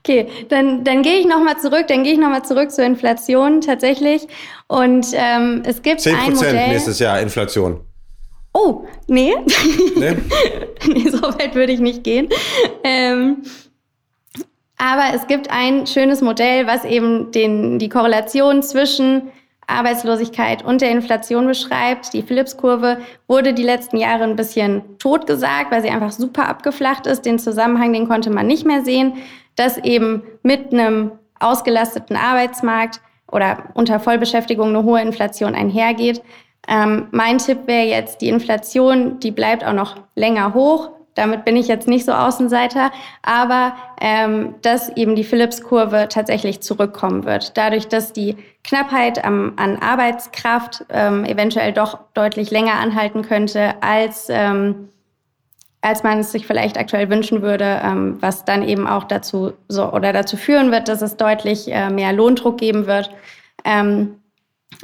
Okay, 0.00 0.26
dann, 0.48 0.84
dann 0.84 1.02
gehe 1.02 1.18
ich 1.18 1.26
nochmal 1.26 1.58
zurück, 1.58 1.86
dann 1.88 2.04
gehe 2.04 2.14
ich 2.14 2.18
nochmal 2.18 2.44
zurück 2.44 2.70
zur 2.70 2.84
Inflation 2.84 3.60
tatsächlich. 3.60 4.26
Und 4.66 5.08
ähm, 5.12 5.62
es 5.64 5.82
gibt 5.82 6.00
10 6.00 6.16
ein 6.16 6.34
Modell. 6.34 6.68
nächstes 6.68 6.98
Jahr 6.98 7.20
Inflation. 7.20 7.80
Oh, 8.54 8.84
nee. 9.06 9.34
Nee, 9.96 10.16
nee 10.86 11.10
so 11.10 11.22
weit 11.22 11.54
würde 11.54 11.72
ich 11.72 11.80
nicht 11.80 12.02
gehen. 12.02 12.28
Ähm, 12.82 13.42
aber 14.78 15.14
es 15.14 15.26
gibt 15.26 15.50
ein 15.50 15.86
schönes 15.86 16.22
Modell, 16.22 16.66
was 16.66 16.84
eben 16.84 17.32
den, 17.32 17.78
die 17.78 17.88
Korrelation 17.88 18.62
zwischen 18.62 19.30
Arbeitslosigkeit 19.66 20.64
und 20.64 20.80
der 20.80 20.90
Inflation 20.90 21.46
beschreibt. 21.46 22.14
Die 22.14 22.22
Phillips-Kurve 22.22 22.98
wurde 23.26 23.52
die 23.52 23.62
letzten 23.62 23.98
Jahre 23.98 24.24
ein 24.24 24.36
bisschen 24.36 24.82
totgesagt, 24.98 25.70
weil 25.70 25.82
sie 25.82 25.90
einfach 25.90 26.12
super 26.12 26.48
abgeflacht 26.48 27.06
ist. 27.06 27.26
Den 27.26 27.38
Zusammenhang, 27.38 27.92
den 27.92 28.08
konnte 28.08 28.30
man 28.30 28.46
nicht 28.46 28.64
mehr 28.64 28.82
sehen 28.82 29.14
dass 29.58 29.76
eben 29.78 30.22
mit 30.42 30.72
einem 30.72 31.12
ausgelasteten 31.40 32.16
Arbeitsmarkt 32.16 33.00
oder 33.30 33.64
unter 33.74 34.00
Vollbeschäftigung 34.00 34.68
eine 34.68 34.84
hohe 34.84 35.00
Inflation 35.00 35.54
einhergeht. 35.54 36.22
Ähm, 36.66 37.08
mein 37.10 37.38
Tipp 37.38 37.66
wäre 37.66 37.86
jetzt, 37.86 38.20
die 38.20 38.28
Inflation, 38.28 39.20
die 39.20 39.30
bleibt 39.30 39.64
auch 39.64 39.72
noch 39.72 39.96
länger 40.14 40.54
hoch. 40.54 40.90
Damit 41.14 41.44
bin 41.44 41.56
ich 41.56 41.66
jetzt 41.66 41.88
nicht 41.88 42.04
so 42.04 42.12
Außenseiter, 42.12 42.92
aber 43.22 43.74
ähm, 44.00 44.54
dass 44.62 44.88
eben 44.96 45.16
die 45.16 45.24
Phillips-Kurve 45.24 46.06
tatsächlich 46.08 46.60
zurückkommen 46.60 47.24
wird. 47.24 47.56
Dadurch, 47.56 47.88
dass 47.88 48.12
die 48.12 48.36
Knappheit 48.62 49.24
am, 49.24 49.54
an 49.56 49.78
Arbeitskraft 49.82 50.84
ähm, 50.90 51.24
eventuell 51.24 51.72
doch 51.72 51.98
deutlich 52.14 52.52
länger 52.52 52.74
anhalten 52.74 53.22
könnte 53.22 53.82
als 53.82 54.28
ähm, 54.30 54.90
als 55.80 56.02
man 56.02 56.18
es 56.18 56.32
sich 56.32 56.46
vielleicht 56.46 56.76
aktuell 56.76 57.08
wünschen 57.08 57.42
würde, 57.42 57.80
ähm, 57.84 58.16
was 58.20 58.44
dann 58.44 58.66
eben 58.66 58.86
auch 58.86 59.04
dazu 59.04 59.52
so 59.68 59.92
oder 59.92 60.12
dazu 60.12 60.36
führen 60.36 60.72
wird, 60.72 60.88
dass 60.88 61.02
es 61.02 61.16
deutlich 61.16 61.70
äh, 61.70 61.90
mehr 61.90 62.12
Lohndruck 62.12 62.58
geben 62.58 62.86
wird. 62.86 63.10
Ähm, 63.64 64.16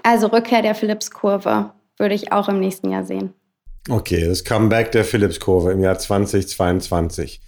also 0.03 0.29
Rückkehr 0.29 0.63
der 0.63 0.75
Phillips-Kurve 0.75 1.71
würde 1.99 2.15
ich 2.15 2.33
auch 2.33 2.49
im 2.49 2.61
nächsten 2.61 2.91
Jahr 2.91 3.05
sehen. 3.05 3.35
Okay, 3.89 4.27
das 4.27 4.45
Comeback 4.45 4.93
der 4.93 5.05
Phillips-Kurve 5.05 5.73
im 5.73 5.81
Jahr 5.81 5.99
2022. 5.99 7.41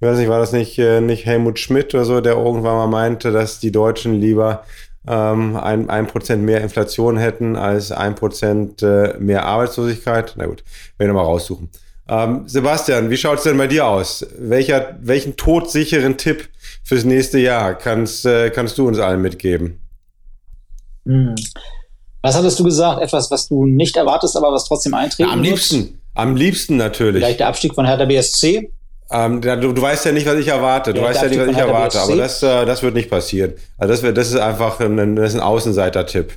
Ich 0.00 0.08
weiß 0.08 0.18
nicht, 0.18 0.28
war 0.28 0.38
das 0.38 0.52
nicht, 0.52 0.78
äh, 0.78 1.00
nicht 1.00 1.26
Helmut 1.26 1.58
Schmidt 1.58 1.94
oder 1.94 2.04
so, 2.04 2.20
der 2.20 2.34
irgendwann 2.34 2.76
mal 2.76 2.86
meinte, 2.86 3.30
dass 3.30 3.60
die 3.60 3.72
Deutschen 3.72 4.14
lieber 4.14 4.64
ähm, 5.06 5.56
ein, 5.56 5.90
ein 5.90 6.06
Prozent 6.06 6.44
mehr 6.44 6.60
Inflation 6.60 7.18
hätten 7.18 7.56
als 7.56 7.92
ein 7.92 8.14
Prozent 8.14 8.82
äh, 8.82 9.16
mehr 9.18 9.44
Arbeitslosigkeit? 9.44 10.34
Na 10.36 10.46
gut, 10.46 10.64
werden 10.98 11.10
wir 11.10 11.14
mal 11.14 11.24
raussuchen. 11.24 11.68
Ähm, 12.12 12.42
Sebastian, 12.46 13.08
wie 13.08 13.16
schaut 13.16 13.38
es 13.38 13.44
denn 13.44 13.56
bei 13.56 13.66
dir 13.66 13.86
aus? 13.86 14.26
Welcher, 14.38 14.98
welchen 15.00 15.36
todsicheren 15.36 16.18
Tipp 16.18 16.48
fürs 16.84 17.04
nächste 17.04 17.38
Jahr 17.38 17.74
kannst, 17.74 18.26
äh, 18.26 18.50
kannst 18.50 18.76
du 18.76 18.86
uns 18.86 18.98
allen 18.98 19.22
mitgeben? 19.22 19.80
Hm. 21.06 21.34
Was 22.20 22.36
hattest 22.36 22.58
du 22.58 22.64
gesagt? 22.64 23.00
Etwas, 23.00 23.30
was 23.30 23.48
du 23.48 23.64
nicht 23.64 23.96
erwartest, 23.96 24.36
aber 24.36 24.52
was 24.52 24.66
trotzdem 24.66 24.92
eintreten 24.92 25.28
Na, 25.28 25.32
Am 25.32 25.42
liebsten, 25.42 25.76
wird? 25.76 25.94
am 26.14 26.36
liebsten 26.36 26.76
natürlich. 26.76 27.22
Vielleicht 27.22 27.40
der 27.40 27.48
Abstieg 27.48 27.74
von 27.74 27.86
Hertha 27.86 28.04
BSC? 28.04 28.70
Ähm, 29.10 29.40
du, 29.40 29.72
du, 29.72 29.82
weißt 29.82 30.04
ja 30.04 30.12
nicht, 30.12 30.26
was 30.26 30.36
ich 30.36 30.48
erwarte. 30.48 30.92
Du 30.92 31.00
ja, 31.00 31.06
weißt 31.06 31.22
ja 31.22 31.28
nicht, 31.28 31.40
was 31.40 31.48
ich 31.48 31.56
erwarte. 31.56 31.96
BSC? 31.96 32.12
Aber 32.12 32.16
das, 32.16 32.42
äh, 32.42 32.66
das 32.66 32.82
wird 32.82 32.94
nicht 32.94 33.08
passieren. 33.08 33.54
Also 33.78 33.94
das, 33.94 34.02
wird, 34.02 34.18
das 34.18 34.28
ist 34.28 34.36
einfach 34.36 34.80
ein, 34.80 35.16
das 35.16 35.30
ist 35.30 35.34
ein 35.36 35.42
Außenseiter-Tipp. 35.42 36.32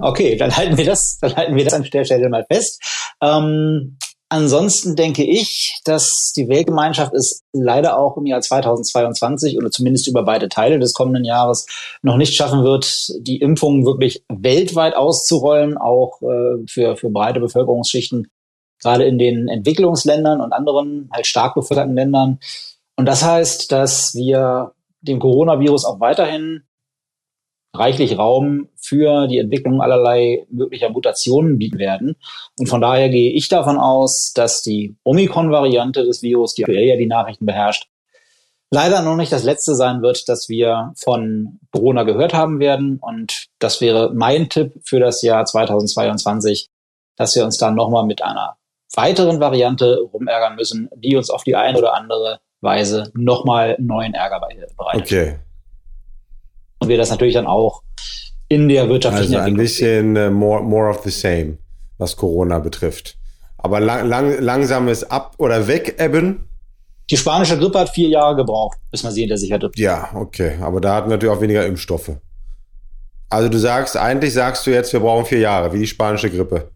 Okay, 0.00 0.36
dann 0.36 0.54
halten 0.54 0.76
wir 0.76 0.84
das, 0.84 1.18
dann 1.20 1.34
halten 1.34 1.56
wir 1.56 1.64
das 1.64 1.72
an 1.72 1.84
der 1.84 2.04
Stelle 2.04 2.28
mal 2.28 2.44
fest. 2.50 2.82
Ähm, 3.22 3.96
Ansonsten 4.30 4.94
denke 4.94 5.24
ich, 5.24 5.80
dass 5.84 6.34
die 6.36 6.48
Weltgemeinschaft 6.48 7.14
es 7.14 7.44
leider 7.54 7.98
auch 7.98 8.18
im 8.18 8.26
Jahr 8.26 8.42
2022 8.42 9.56
oder 9.56 9.70
zumindest 9.70 10.06
über 10.06 10.22
beide 10.22 10.50
Teile 10.50 10.78
des 10.78 10.92
kommenden 10.92 11.24
Jahres 11.24 11.66
noch 12.02 12.18
nicht 12.18 12.34
schaffen 12.34 12.62
wird, 12.62 13.10
die 13.20 13.40
Impfungen 13.40 13.86
wirklich 13.86 14.22
weltweit 14.28 14.94
auszurollen, 14.94 15.78
auch 15.78 16.20
äh, 16.20 16.66
für, 16.68 16.96
für 16.96 17.08
breite 17.08 17.40
Bevölkerungsschichten, 17.40 18.28
gerade 18.82 19.04
in 19.04 19.18
den 19.18 19.48
Entwicklungsländern 19.48 20.42
und 20.42 20.52
anderen 20.52 21.08
halt 21.10 21.26
stark 21.26 21.54
bevölkerten 21.54 21.94
Ländern. 21.94 22.38
Und 22.96 23.06
das 23.06 23.24
heißt, 23.24 23.72
dass 23.72 24.14
wir 24.14 24.72
dem 25.00 25.20
Coronavirus 25.20 25.86
auch 25.86 26.00
weiterhin 26.00 26.64
reichlich 27.74 28.18
Raum 28.18 28.68
für 28.76 29.26
die 29.26 29.38
Entwicklung 29.38 29.80
allerlei 29.80 30.46
möglicher 30.50 30.88
Mutationen 30.88 31.58
bieten 31.58 31.78
werden. 31.78 32.16
Und 32.58 32.68
von 32.68 32.80
daher 32.80 33.08
gehe 33.08 33.32
ich 33.32 33.48
davon 33.48 33.78
aus, 33.78 34.32
dass 34.34 34.62
die 34.62 34.96
Omikron-Variante 35.04 36.04
des 36.04 36.22
Virus, 36.22 36.54
die 36.54 36.64
aktuell 36.64 36.84
ja 36.84 36.96
die 36.96 37.06
Nachrichten 37.06 37.46
beherrscht, 37.46 37.88
leider 38.70 39.02
noch 39.02 39.16
nicht 39.16 39.32
das 39.32 39.44
letzte 39.44 39.74
sein 39.74 40.02
wird, 40.02 40.28
dass 40.28 40.48
wir 40.48 40.92
von 40.96 41.60
Corona 41.72 42.02
gehört 42.02 42.34
haben 42.34 42.58
werden. 42.58 42.98
Und 43.00 43.46
das 43.58 43.80
wäre 43.80 44.12
mein 44.14 44.48
Tipp 44.48 44.72
für 44.84 45.00
das 45.00 45.22
Jahr 45.22 45.44
2022, 45.44 46.68
dass 47.16 47.34
wir 47.36 47.44
uns 47.44 47.58
dann 47.58 47.74
nochmal 47.74 48.06
mit 48.06 48.22
einer 48.22 48.56
weiteren 48.94 49.40
Variante 49.40 50.00
rumärgern 50.12 50.56
müssen, 50.56 50.88
die 50.96 51.16
uns 51.16 51.30
auf 51.30 51.44
die 51.44 51.56
eine 51.56 51.78
oder 51.78 51.94
andere 51.94 52.40
Weise 52.60 53.12
nochmal 53.14 53.76
neuen 53.78 54.14
Ärger 54.14 54.40
bereitet. 54.40 55.02
Okay, 55.02 55.38
wir 56.86 56.96
das 56.96 57.10
natürlich 57.10 57.34
dann 57.34 57.46
auch 57.46 57.82
in 58.48 58.68
der 58.68 58.88
wirtschaftlichen 58.88 59.34
Also 59.34 59.46
ein 59.46 59.56
bisschen 59.56 60.16
uh, 60.16 60.30
more, 60.30 60.62
more 60.62 60.88
of 60.88 61.02
the 61.02 61.10
same, 61.10 61.58
was 61.98 62.16
Corona 62.16 62.58
betrifft. 62.58 63.16
Aber 63.58 63.80
lang, 63.80 64.08
lang, 64.08 64.40
langsames 64.40 65.10
Ab- 65.10 65.34
oder 65.38 65.66
Wegebben. 65.66 66.48
Die 67.10 67.16
spanische 67.16 67.58
Grippe 67.58 67.80
hat 67.80 67.90
vier 67.90 68.08
Jahre 68.08 68.36
gebraucht, 68.36 68.78
bis 68.90 69.02
man 69.02 69.12
sie 69.12 69.20
hinter 69.22 69.36
sich 69.36 69.52
hatte. 69.52 69.70
Ja, 69.76 70.10
okay. 70.14 70.58
Aber 70.60 70.80
da 70.80 70.94
hatten 70.94 71.08
wir 71.08 71.16
natürlich 71.16 71.36
auch 71.36 71.40
weniger 71.40 71.66
Impfstoffe. 71.66 72.12
Also 73.30 73.48
du 73.48 73.58
sagst, 73.58 73.96
eigentlich 73.96 74.32
sagst 74.32 74.66
du 74.66 74.70
jetzt, 74.70 74.92
wir 74.92 75.00
brauchen 75.00 75.26
vier 75.26 75.40
Jahre, 75.40 75.72
wie 75.72 75.80
die 75.80 75.86
spanische 75.86 76.30
Grippe, 76.30 76.70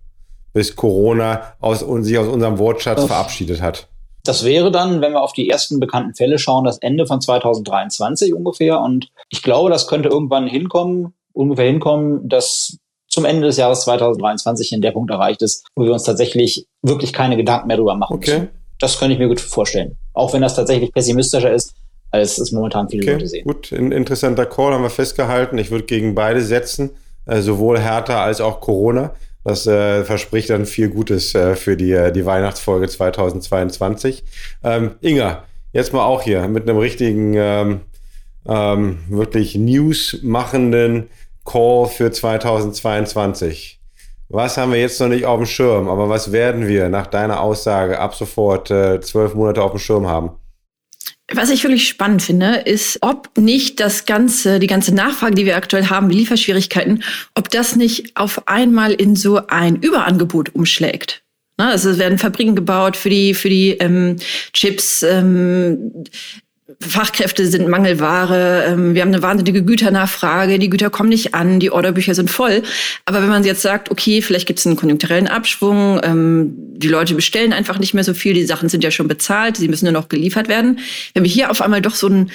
bis 0.53 0.75
Corona 0.77 1.55
aus, 1.61 1.81
sich 1.81 2.19
aus 2.19 2.29
unserem 2.29 2.59
Wortschatz 2.59 3.01
Uff. 3.01 3.07
verabschiedet 3.07 3.63
hat. 3.63 3.89
Das 4.25 4.45
wäre 4.45 4.71
dann, 4.71 5.01
wenn 5.01 5.13
wir 5.13 5.23
auf 5.23 5.33
die 5.33 5.49
ersten 5.49 5.81
bekannten 5.81 6.15
Fälle 6.15 6.39
schauen, 6.39 6.65
das 6.65 6.79
Ende 6.79 7.07
von 7.07 7.21
2023 7.21 8.35
ungefähr. 8.35 8.81
Und 8.81 9.09
ich 9.31 9.43
glaube, 9.43 9.71
das 9.71 9.89
könnte 9.89 10.09
irgendwann 10.09 10.47
hinkommen, 10.47 11.15
ungefähr 11.33 11.67
hinkommen, 11.67 12.29
dass 12.29 12.79
zum 13.09 13.25
Ende 13.25 13.47
des 13.47 13.57
Jahres 13.57 13.83
2023 13.83 14.73
in 14.73 14.81
der 14.81 14.93
Punkt 14.93 15.11
erreicht 15.11 15.43
ist, 15.43 15.67
wo 15.75 15.85
wir 15.85 15.93
uns 15.93 16.05
tatsächlich 16.05 16.67
wirklich 16.83 17.13
keine 17.13 17.37
Gedanken 17.37 17.67
mehr 17.67 17.77
darüber 17.77 17.95
machen 17.95 18.17
okay. 18.17 18.33
müssen. 18.33 18.49
Das 18.79 18.99
könnte 18.99 19.13
ich 19.15 19.19
mir 19.19 19.29
gut 19.29 19.41
vorstellen. 19.41 19.99
Auch 20.15 20.33
wenn 20.33 20.43
das 20.43 20.57
tatsächlich 20.57 20.93
pessimistischer 20.93 21.53
ist, 21.53 21.75
als 22.11 22.39
es 22.39 22.53
momentan 22.53 22.89
viele 22.89 23.03
okay, 23.03 23.13
Leute 23.13 23.27
sehen. 23.27 23.45
Gut, 23.45 23.73
ein 23.73 23.93
interessanter 23.93 24.47
Call 24.47 24.73
haben 24.73 24.83
wir 24.83 24.91
festgehalten. 24.91 25.59
Ich 25.59 25.71
würde 25.71 25.85
gegen 25.85 26.15
beide 26.15 26.43
setzen, 26.43 26.91
äh, 27.27 27.41
sowohl 27.41 27.79
Hertha 27.79 28.23
als 28.23 28.41
auch 28.41 28.61
Corona. 28.61 29.15
Das 29.45 29.67
äh, 29.67 30.05
verspricht 30.05 30.51
dann 30.51 30.67
viel 30.67 30.89
Gutes 30.89 31.35
äh, 31.35 31.57
für 31.57 31.77
die, 31.77 31.93
äh, 31.93 32.13
die 32.13 32.25
Weihnachtsfolge 32.25 32.89
2022. 32.89 34.23
Ähm, 34.63 34.93
Inga, 35.01 35.45
jetzt 35.73 35.93
mal 35.93 36.05
auch 36.05 36.23
hier 36.23 36.47
mit 36.49 36.69
einem 36.69 36.79
richtigen, 36.79 37.35
ähm, 37.35 37.81
ähm, 38.47 38.99
wirklich 39.09 39.55
News-machenden 39.57 41.09
Call 41.45 41.87
für 41.87 42.11
2022. 42.11 43.81
Was 44.29 44.57
haben 44.57 44.73
wir 44.73 44.81
jetzt 44.81 45.01
noch 45.01 45.09
nicht 45.09 45.27
auf 45.27 45.39
dem 45.39 45.47
Schirm, 45.47 45.89
aber 45.89 46.09
was 46.09 46.33
werden 46.33 46.67
wir 46.67 46.89
nach 46.89 47.07
deiner 47.07 47.41
Aussage 47.41 47.99
ab 47.99 48.15
sofort 48.15 48.71
äh, 48.71 49.01
zwölf 49.01 49.35
Monate 49.35 49.63
auf 49.63 49.73
dem 49.73 49.79
Schirm 49.79 50.07
haben? 50.07 50.31
Was 51.35 51.51
ich 51.51 51.63
wirklich 51.63 51.89
spannend 51.89 52.23
finde, 52.23 52.57
ist, 52.57 52.99
ob 53.01 53.31
nicht 53.39 53.81
das 53.81 54.05
ganze, 54.05 54.59
die 54.59 54.67
ganze 54.67 54.95
Nachfrage, 54.95 55.35
die 55.35 55.47
wir 55.47 55.57
aktuell 55.57 55.89
haben, 55.89 56.09
die 56.09 56.19
Lieferschwierigkeiten, 56.19 57.03
ob 57.35 57.49
das 57.49 57.77
nicht 57.77 58.17
auf 58.17 58.49
einmal 58.49 58.93
in 58.93 59.17
so 59.17 59.47
ein 59.47 59.77
Überangebot 59.77 60.55
umschlägt. 60.55 61.23
Also 61.57 61.91
es 61.91 61.99
werden 61.99 62.19
Fabriken 62.19 62.57
gebaut 62.57 62.97
für 62.97 63.11
die 63.11 63.35
für 63.35 63.49
die 63.49 63.71
ähm, 63.73 64.17
Chips. 64.53 65.03
Ähm, 65.03 66.05
Fachkräfte 66.89 67.47
sind 67.47 67.69
Mangelware, 67.69 68.65
ähm, 68.67 68.95
wir 68.95 69.03
haben 69.03 69.09
eine 69.09 69.23
wahnsinnige 69.23 69.63
Güternachfrage, 69.63 70.59
die 70.59 70.69
Güter 70.69 70.91
kommen 70.91 71.09
nicht 71.09 71.35
an, 71.35 71.61
die 71.61 71.71
Orderbücher 71.71 72.15
sind 72.15 72.31
voll. 72.31 72.63
Aber 73.05 73.23
wenn 73.23 73.29
man 73.29 73.45
jetzt 73.45 73.63
sagt, 73.63 73.91
okay, 73.91 74.23
vielleicht 74.23 74.47
gibt 74.47 74.59
es 74.59 74.67
einen 74.67 74.77
konjunkturellen 74.77 75.29
Abschwung, 75.29 76.01
ähm, 76.03 76.55
die 76.57 76.89
Leute 76.89 77.15
bestellen 77.15 77.53
einfach 77.53 77.79
nicht 77.79 77.95
mehr 77.95 78.05
so 78.05 78.15
viel, 78.15 78.35
die 78.35 78.45
Sachen 78.45 78.69
sind 78.69 78.85
ja 78.85 78.91
schon 78.91 79.09
bezahlt, 79.09 79.57
sie 79.57 79.69
müssen 79.69 79.87
nur 79.87 79.93
noch 79.93 80.09
geliefert 80.09 80.49
werden. 80.49 80.81
Wenn 81.15 81.23
wir 81.23 81.31
hier 81.31 81.51
auf 81.51 81.63
einmal 81.63 81.81
doch 81.81 81.95
so 81.95 82.09
einen 82.09 82.31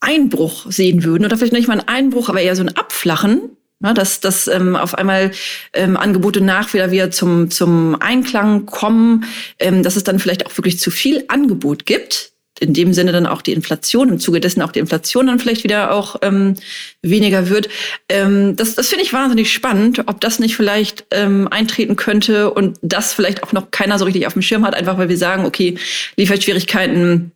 Einbruch 0.00 0.70
sehen 0.70 1.04
würden, 1.04 1.24
oder 1.24 1.36
vielleicht 1.36 1.52
nicht 1.52 1.68
mal 1.68 1.80
einen 1.80 1.88
Einbruch, 1.88 2.28
aber 2.28 2.40
eher 2.40 2.56
so 2.56 2.62
ein 2.62 2.76
Abflachen, 2.76 3.56
na, 3.78 3.92
dass, 3.92 4.20
dass 4.20 4.48
ähm, 4.48 4.74
auf 4.74 4.94
einmal 4.94 5.32
ähm, 5.74 5.96
Angebote 5.96 6.40
nach 6.40 6.72
wieder, 6.72 6.90
wieder 6.90 7.10
zum, 7.10 7.50
zum 7.50 7.96
Einklang 8.00 8.66
kommen, 8.66 9.24
ähm, 9.58 9.82
dass 9.82 9.96
es 9.96 10.04
dann 10.04 10.18
vielleicht 10.18 10.46
auch 10.46 10.56
wirklich 10.56 10.78
zu 10.78 10.90
viel 10.90 11.24
Angebot 11.28 11.84
gibt, 11.84 12.32
in 12.60 12.72
dem 12.72 12.92
Sinne 12.92 13.12
dann 13.12 13.26
auch 13.26 13.42
die 13.42 13.52
Inflation, 13.52 14.08
im 14.08 14.18
Zuge 14.18 14.40
dessen 14.40 14.62
auch 14.62 14.72
die 14.72 14.78
Inflation 14.78 15.26
dann 15.26 15.38
vielleicht 15.38 15.64
wieder 15.64 15.92
auch 15.92 16.16
ähm, 16.22 16.54
weniger 17.02 17.48
wird. 17.48 17.68
Ähm, 18.08 18.56
das 18.56 18.74
das 18.74 18.88
finde 18.88 19.04
ich 19.04 19.12
wahnsinnig 19.12 19.52
spannend, 19.52 20.02
ob 20.06 20.20
das 20.20 20.38
nicht 20.38 20.56
vielleicht 20.56 21.04
ähm, 21.10 21.48
eintreten 21.50 21.96
könnte 21.96 22.50
und 22.50 22.78
das 22.82 23.12
vielleicht 23.12 23.42
auch 23.42 23.52
noch 23.52 23.70
keiner 23.70 23.98
so 23.98 24.04
richtig 24.04 24.26
auf 24.26 24.32
dem 24.32 24.42
Schirm 24.42 24.64
hat, 24.64 24.74
einfach 24.74 24.98
weil 24.98 25.08
wir 25.08 25.18
sagen, 25.18 25.44
okay, 25.44 25.76
Lieferschwierigkeiten 26.16 27.32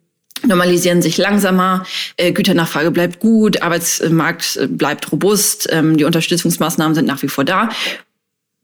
normalisieren 0.47 1.03
sich 1.03 1.19
langsamer, 1.19 1.85
äh, 2.17 2.33
Güternachfrage 2.33 2.91
bleibt 2.91 3.21
gut, 3.21 3.63
Arbeitsmarkt 3.63 4.57
äh, 4.57 4.67
bleibt 4.67 5.13
robust, 5.13 5.69
ähm, 5.71 5.97
die 5.97 6.05
Unterstützungsmaßnahmen 6.05 6.95
sind 6.95 7.07
nach 7.07 7.23
wie 7.23 7.29
vor 7.29 7.45
da. 7.45 7.69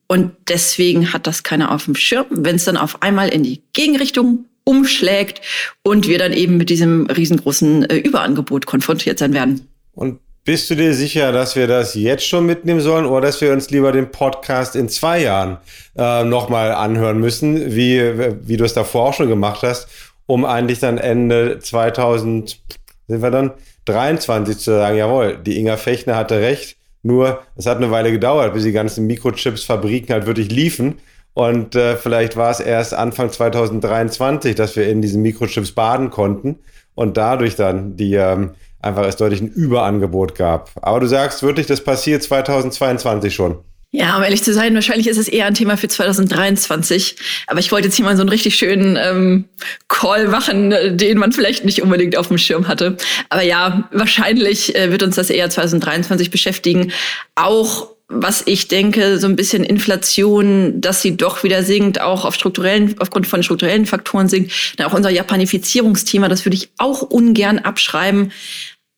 Und 0.08 0.32
deswegen 0.48 1.12
hat 1.12 1.26
das 1.26 1.42
keiner 1.42 1.72
auf 1.72 1.84
dem 1.84 1.96
Schirm. 1.96 2.26
Wenn 2.30 2.56
es 2.56 2.64
dann 2.64 2.76
auf 2.76 3.02
einmal 3.02 3.28
in 3.28 3.42
die 3.42 3.62
Gegenrichtung 3.72 4.44
umschlägt 4.66 5.40
und 5.82 6.08
wir 6.08 6.18
dann 6.18 6.32
eben 6.32 6.56
mit 6.56 6.68
diesem 6.68 7.06
riesengroßen 7.06 7.88
äh, 7.88 7.96
Überangebot 7.96 8.66
konfrontiert 8.66 9.18
sein 9.18 9.32
werden. 9.32 9.68
Und 9.92 10.18
bist 10.44 10.70
du 10.70 10.76
dir 10.76 10.94
sicher, 10.94 11.32
dass 11.32 11.56
wir 11.56 11.66
das 11.66 11.94
jetzt 11.94 12.26
schon 12.26 12.46
mitnehmen 12.46 12.80
sollen 12.80 13.06
oder 13.06 13.22
dass 13.22 13.40
wir 13.40 13.52
uns 13.52 13.70
lieber 13.70 13.92
den 13.92 14.10
Podcast 14.10 14.76
in 14.76 14.88
zwei 14.88 15.22
Jahren 15.22 15.58
äh, 15.96 16.24
nochmal 16.24 16.72
anhören 16.72 17.18
müssen, 17.18 17.74
wie, 17.74 18.00
wie 18.46 18.56
du 18.56 18.64
es 18.64 18.74
davor 18.74 19.08
auch 19.08 19.14
schon 19.14 19.28
gemacht 19.28 19.62
hast, 19.62 19.88
um 20.26 20.44
eigentlich 20.44 20.80
dann 20.80 20.98
Ende 20.98 21.58
2000, 21.58 22.60
sind 23.08 23.22
wir 23.22 23.30
dann, 23.30 23.52
23 23.86 24.58
zu 24.58 24.72
sagen, 24.72 24.96
jawohl, 24.98 25.38
die 25.38 25.58
Inga 25.58 25.76
Fechner 25.76 26.16
hatte 26.16 26.40
recht, 26.40 26.76
nur 27.02 27.42
es 27.56 27.66
hat 27.66 27.78
eine 27.78 27.90
Weile 27.90 28.10
gedauert, 28.10 28.52
bis 28.52 28.64
die 28.64 28.72
ganzen 28.72 29.06
Mikrochips-Fabriken 29.06 30.12
halt 30.12 30.26
wirklich 30.26 30.50
liefen. 30.50 30.98
Und 31.36 31.74
äh, 31.74 31.96
vielleicht 31.96 32.34
war 32.36 32.50
es 32.50 32.60
erst 32.60 32.94
Anfang 32.94 33.30
2023, 33.30 34.54
dass 34.54 34.74
wir 34.74 34.88
in 34.88 35.02
diesen 35.02 35.20
Mikrochips 35.20 35.72
baden 35.72 36.08
konnten 36.08 36.60
und 36.94 37.18
dadurch 37.18 37.56
dann 37.56 37.94
die 37.94 38.14
ähm, 38.14 38.52
einfach 38.80 39.04
es 39.04 39.16
deutlich 39.16 39.42
ein 39.42 39.48
Überangebot 39.48 40.34
gab. 40.34 40.70
Aber 40.80 40.98
du 40.98 41.06
sagst 41.06 41.42
wirklich, 41.42 41.66
das 41.66 41.84
passiert 41.84 42.22
2022 42.22 43.34
schon. 43.34 43.58
Ja, 43.92 44.16
um 44.16 44.22
ehrlich 44.22 44.42
zu 44.42 44.54
sein, 44.54 44.74
wahrscheinlich 44.74 45.08
ist 45.08 45.18
es 45.18 45.28
eher 45.28 45.44
ein 45.44 45.52
Thema 45.52 45.76
für 45.76 45.88
2023. 45.88 47.16
Aber 47.48 47.60
ich 47.60 47.70
wollte 47.70 47.88
jetzt 47.88 47.96
hier 47.96 48.06
mal 48.06 48.16
so 48.16 48.22
einen 48.22 48.30
richtig 48.30 48.56
schönen 48.56 48.96
ähm, 48.96 49.44
Call 49.88 50.28
machen, 50.28 50.74
den 50.96 51.18
man 51.18 51.32
vielleicht 51.32 51.66
nicht 51.66 51.82
unbedingt 51.82 52.16
auf 52.16 52.28
dem 52.28 52.38
Schirm 52.38 52.66
hatte. 52.66 52.96
Aber 53.28 53.42
ja, 53.42 53.90
wahrscheinlich 53.92 54.74
äh, 54.74 54.90
wird 54.90 55.02
uns 55.02 55.16
das 55.16 55.28
eher 55.28 55.50
2023 55.50 56.30
beschäftigen. 56.30 56.92
Auch 57.34 57.95
was 58.08 58.42
ich 58.46 58.68
denke, 58.68 59.18
so 59.18 59.26
ein 59.26 59.36
bisschen 59.36 59.64
Inflation, 59.64 60.80
dass 60.80 61.02
sie 61.02 61.16
doch 61.16 61.42
wieder 61.42 61.62
sinkt, 61.62 62.00
auch 62.00 62.24
auf 62.24 62.34
strukturellen, 62.34 62.94
aufgrund 63.00 63.26
von 63.26 63.42
strukturellen 63.42 63.86
Faktoren 63.86 64.28
sinkt. 64.28 64.52
Dann 64.76 64.86
auch 64.86 64.94
unser 64.94 65.10
Japanifizierungsthema, 65.10 66.28
das 66.28 66.44
würde 66.44 66.56
ich 66.56 66.70
auch 66.78 67.02
ungern 67.02 67.58
abschreiben. 67.58 68.32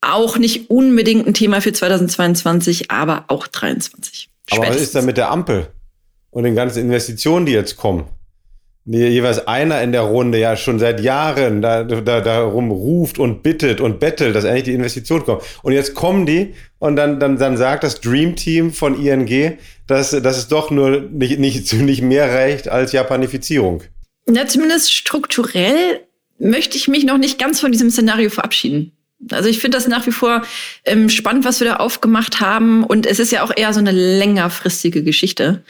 Auch 0.01 0.37
nicht 0.37 0.71
unbedingt 0.71 1.27
ein 1.27 1.35
Thema 1.35 1.61
für 1.61 1.73
2022, 1.73 2.91
aber 2.91 3.25
auch 3.29 3.49
2023. 3.49 4.29
Aber 4.51 4.69
was 4.69 4.77
ist 4.77 4.95
da 4.95 5.03
mit 5.03 5.17
der 5.17 5.31
Ampel 5.31 5.69
und 6.31 6.45
den 6.45 6.55
ganzen 6.55 6.81
Investitionen, 6.81 7.47
die 7.47 7.53
jetzt 7.53 7.77
kommen? 7.77 8.05
Jeweils 8.91 9.47
einer 9.47 9.83
in 9.83 9.93
der 9.93 10.03
Runde 10.03 10.39
ja 10.39 10.57
schon 10.57 10.79
seit 10.79 11.01
Jahren 11.01 11.61
da, 11.61 11.85
da, 11.85 12.21
darum 12.21 12.71
ruft 12.71 13.19
und 13.19 13.43
bittet 13.43 13.81
und 13.81 14.01
bettelt, 14.01 14.35
dass 14.35 14.45
endlich 14.45 14.65
die 14.65 14.75
Investition 14.75 15.25
kommt. 15.25 15.43
Und 15.63 15.73
jetzt 15.73 15.95
kommen 15.95 16.25
die 16.25 16.55
und 16.79 16.97
dann, 16.97 17.21
dann, 17.21 17.39
dann 17.39 17.57
sagt 17.57 17.85
das 17.85 18.01
Dream 18.01 18.35
Team 18.35 18.73
von 18.73 19.05
ING, 19.05 19.59
dass, 19.87 20.11
dass 20.11 20.39
es 20.39 20.49
doch 20.49 20.71
nur 20.71 21.01
nicht, 21.01 21.39
nicht, 21.39 21.73
nicht 21.75 22.03
mehr 22.03 22.33
reicht 22.33 22.69
als 22.69 22.93
Japanifizierung. 22.93 23.83
Na, 24.27 24.47
zumindest 24.47 24.93
strukturell 24.93 26.01
möchte 26.39 26.77
ich 26.77 26.89
mich 26.89 27.05
noch 27.05 27.19
nicht 27.19 27.39
ganz 27.39 27.61
von 27.61 27.73
diesem 27.73 27.91
Szenario 27.91 28.31
verabschieden. 28.31 28.93
Also 29.31 29.49
ich 29.49 29.59
finde 29.59 29.77
das 29.77 29.89
nach 29.89 30.07
wie 30.07 30.13
vor 30.13 30.43
ähm, 30.85 31.09
spannend, 31.09 31.45
was 31.45 31.61
wir 31.61 31.67
da 31.67 31.77
aufgemacht 31.77 32.41
haben. 32.41 32.85
Und 32.85 33.05
es 33.05 33.19
ist 33.19 33.33
ja 33.33 33.43
auch 33.43 33.51
eher 33.55 33.73
so 33.73 33.81
eine 33.81 33.91
längerfristige 33.91 35.03
Geschichte. 35.03 35.65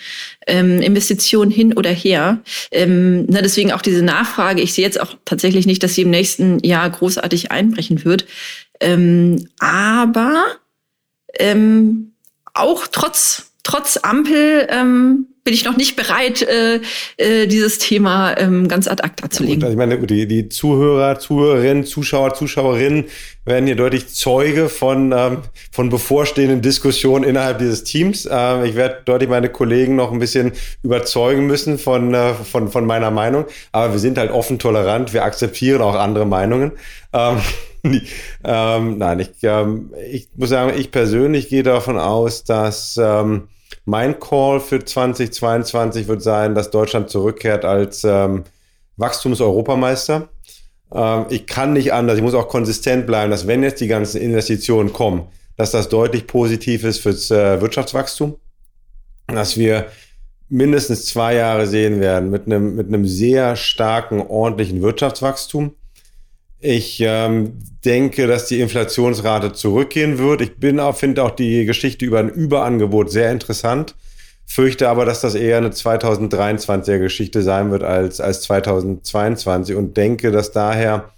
Ähm, 0.47 0.83
Investitionen 0.83 1.51
hin 1.51 1.73
oder 1.73 1.91
her. 1.91 2.43
Ähm, 2.71 3.25
na, 3.27 3.41
deswegen 3.41 3.73
auch 3.73 3.83
diese 3.83 4.03
Nachfrage. 4.03 4.61
Ich 4.61 4.75
sehe 4.75 4.85
jetzt 4.85 5.01
auch 5.01 5.15
tatsächlich 5.25 5.67
nicht, 5.67 5.83
dass 5.83 5.95
sie 5.95 6.03
im 6.03 6.11
nächsten 6.11 6.59
Jahr 6.61 6.89
großartig 6.91 7.51
einbrechen 7.51 8.05
wird. 8.05 8.27
Ähm, 8.81 9.49
aber 9.59 10.45
ähm, 11.39 12.13
auch 12.55 12.87
trotz, 12.87 13.53
trotz 13.69 13.99
Ampel 14.03 14.67
ähm, 14.71 15.27
bin 15.45 15.55
ich 15.55 15.65
noch 15.65 15.77
nicht 15.77 15.95
bereit, 15.97 16.43
äh, 16.43 16.81
äh, 17.17 17.47
dieses 17.47 17.79
Thema 17.79 18.37
ähm, 18.39 18.67
ganz 18.67 18.89
ad 18.89 19.03
acta 19.03 19.31
zu 19.31 19.43
legen. 19.43 19.61
Ja, 19.61 19.71
ich 19.71 19.77
meine, 19.77 19.99
die, 19.99 20.27
die 20.27 20.49
Zuhörer, 20.49 21.19
Zuhörerinnen, 21.19 21.85
Zuschauer, 21.85 22.35
Zuschauerinnen 22.35 23.05
werden 23.45 23.67
hier 23.67 23.77
deutlich 23.77 24.09
Zeuge 24.09 24.69
von, 24.69 25.13
ähm, 25.17 25.39
von 25.71 25.91
bevorstehenden 25.91 26.63
Diskussionen 26.63 27.25
innerhalb 27.25 27.59
dieses 27.59 27.85
Teams. 27.85 28.29
Ähm, 28.31 28.65
ich 28.65 28.75
werde 28.75 29.03
deutlich 29.05 29.29
meine 29.29 29.49
Kollegen 29.51 29.97
noch 29.97 30.13
ein 30.13 30.19
bisschen 30.19 30.53
überzeugen 30.83 31.47
müssen 31.47 31.79
von, 31.79 32.15
äh, 32.15 32.35
von, 32.35 32.69
von 32.69 32.87
meiner 32.87 33.11
Meinung. 33.11 33.45
Aber 33.73 33.93
wir 33.93 34.01
sind 34.01 34.19
halt 34.19 34.31
offen 34.31 34.59
tolerant. 34.59 35.13
Wir 35.13 35.25
akzeptieren 35.25 35.83
auch 35.83 35.95
andere 35.95 36.27
Meinungen. 36.27 36.73
Ähm, 37.13 37.39
ähm, 38.45 38.99
nein, 38.99 39.21
ich, 39.21 39.31
ähm, 39.43 39.93
ich 40.11 40.29
muss 40.37 40.51
sagen, 40.51 40.73
ich 40.77 40.91
persönlich 40.91 41.49
gehe 41.49 41.63
davon 41.63 41.99
aus, 41.99 42.45
dass 42.45 42.99
ähm, 43.03 43.49
mein 43.89 44.21
Call 44.21 44.61
für 44.61 44.85
2022 44.85 46.09
wird 46.09 46.21
sein, 46.21 46.55
dass 46.55 46.71
Deutschland 46.71 47.09
zurückkehrt 47.09 47.65
als 47.65 48.05
ähm, 48.05 48.45
Wachstumseuropameister. 48.99 50.29
Ähm, 50.93 51.25
ich 51.31 51.47
kann 51.47 51.73
nicht 51.73 51.95
anders, 51.95 52.19
ich 52.19 52.23
muss 52.23 52.35
auch 52.35 52.49
konsistent 52.49 53.07
bleiben, 53.07 53.31
dass 53.31 53.47
wenn 53.47 53.63
jetzt 53.63 53.81
die 53.81 53.89
ganzen 53.89 54.21
Investitionen 54.21 54.93
kommen, 54.93 55.29
dass 55.57 55.71
das 55.71 55.89
deutlich 55.89 56.27
positiv 56.27 56.85
ist 56.85 56.99
fürs 56.99 57.31
äh, 57.31 57.63
Wirtschaftswachstum, 57.63 58.37
dass 59.27 59.57
wir 59.57 59.87
mindestens 60.51 61.07
zwei 61.07 61.37
Jahre 61.37 61.67
sehen 61.67 61.99
werden 61.99 62.29
mit 62.29 62.45
einem, 62.45 62.77
mit 62.77 62.89
einem 62.89 63.07
sehr 63.07 63.57
starken, 63.57 64.21
ordentlichen 64.21 64.83
Wirtschaftswachstum. 64.83 65.75
Ich 66.61 67.01
ähm, 67.01 67.59
denke, 67.85 68.27
dass 68.27 68.47
die 68.47 68.61
Inflationsrate 68.61 69.53
zurückgehen 69.53 70.19
wird. 70.19 70.41
Ich 70.41 70.57
bin 70.57 70.81
auch, 70.81 70.97
finde 70.97 71.23
auch 71.23 71.31
die 71.31 71.65
Geschichte 71.65 72.05
über 72.05 72.19
ein 72.19 72.29
Überangebot 72.29 73.11
sehr 73.11 73.31
interessant. 73.31 73.95
Fürchte 74.45 74.89
aber, 74.89 75.05
dass 75.05 75.21
das 75.21 75.35
eher 75.35 75.59
eine 75.59 75.69
2023er 75.69 76.99
Geschichte 76.99 77.43
sein 77.43 77.71
wird 77.71 77.83
als, 77.83 78.21
als 78.21 78.43
2022 78.43 79.77
und 79.77 79.97
denke, 79.97 80.33
dass 80.33 80.53
daher 80.53 81.11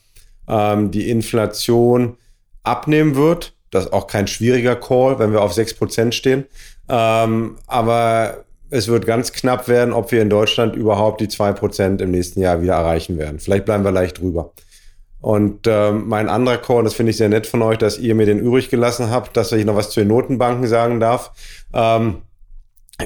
ähm, 0.48 0.90
die 0.90 1.08
Inflation 1.08 2.16
abnehmen 2.62 3.14
wird. 3.14 3.54
Das 3.70 3.86
ist 3.86 3.92
auch 3.92 4.08
kein 4.08 4.26
schwieriger 4.26 4.76
Call, 4.76 5.18
wenn 5.20 5.32
wir 5.32 5.42
auf 5.42 5.56
6% 5.56 6.12
stehen. 6.12 6.44
Ähm, 6.88 7.56
aber 7.66 8.44
es 8.68 8.88
wird 8.88 9.06
ganz 9.06 9.32
knapp 9.32 9.68
werden, 9.68 9.94
ob 9.94 10.12
wir 10.12 10.20
in 10.20 10.28
Deutschland 10.28 10.76
überhaupt 10.76 11.20
die 11.20 11.28
2% 11.28 12.02
im 12.02 12.10
nächsten 12.10 12.40
Jahr 12.40 12.60
wieder 12.60 12.74
erreichen 12.74 13.16
werden. 13.16 13.38
Vielleicht 13.38 13.64
bleiben 13.64 13.84
wir 13.84 13.92
leicht 13.92 14.20
drüber. 14.20 14.52
Und 15.20 15.66
ähm, 15.66 16.08
mein 16.08 16.28
anderer 16.28 16.56
Call, 16.56 16.84
das 16.84 16.94
finde 16.94 17.10
ich 17.10 17.18
sehr 17.18 17.28
nett 17.28 17.46
von 17.46 17.60
euch, 17.62 17.78
dass 17.78 17.98
ihr 17.98 18.14
mir 18.14 18.26
den 18.26 18.38
übrig 18.38 18.70
gelassen 18.70 19.10
habt, 19.10 19.36
dass 19.36 19.52
ich 19.52 19.64
noch 19.64 19.76
was 19.76 19.90
zu 19.90 20.00
den 20.00 20.08
Notenbanken 20.08 20.66
sagen 20.66 20.98
darf, 20.98 21.32
ähm, 21.74 22.22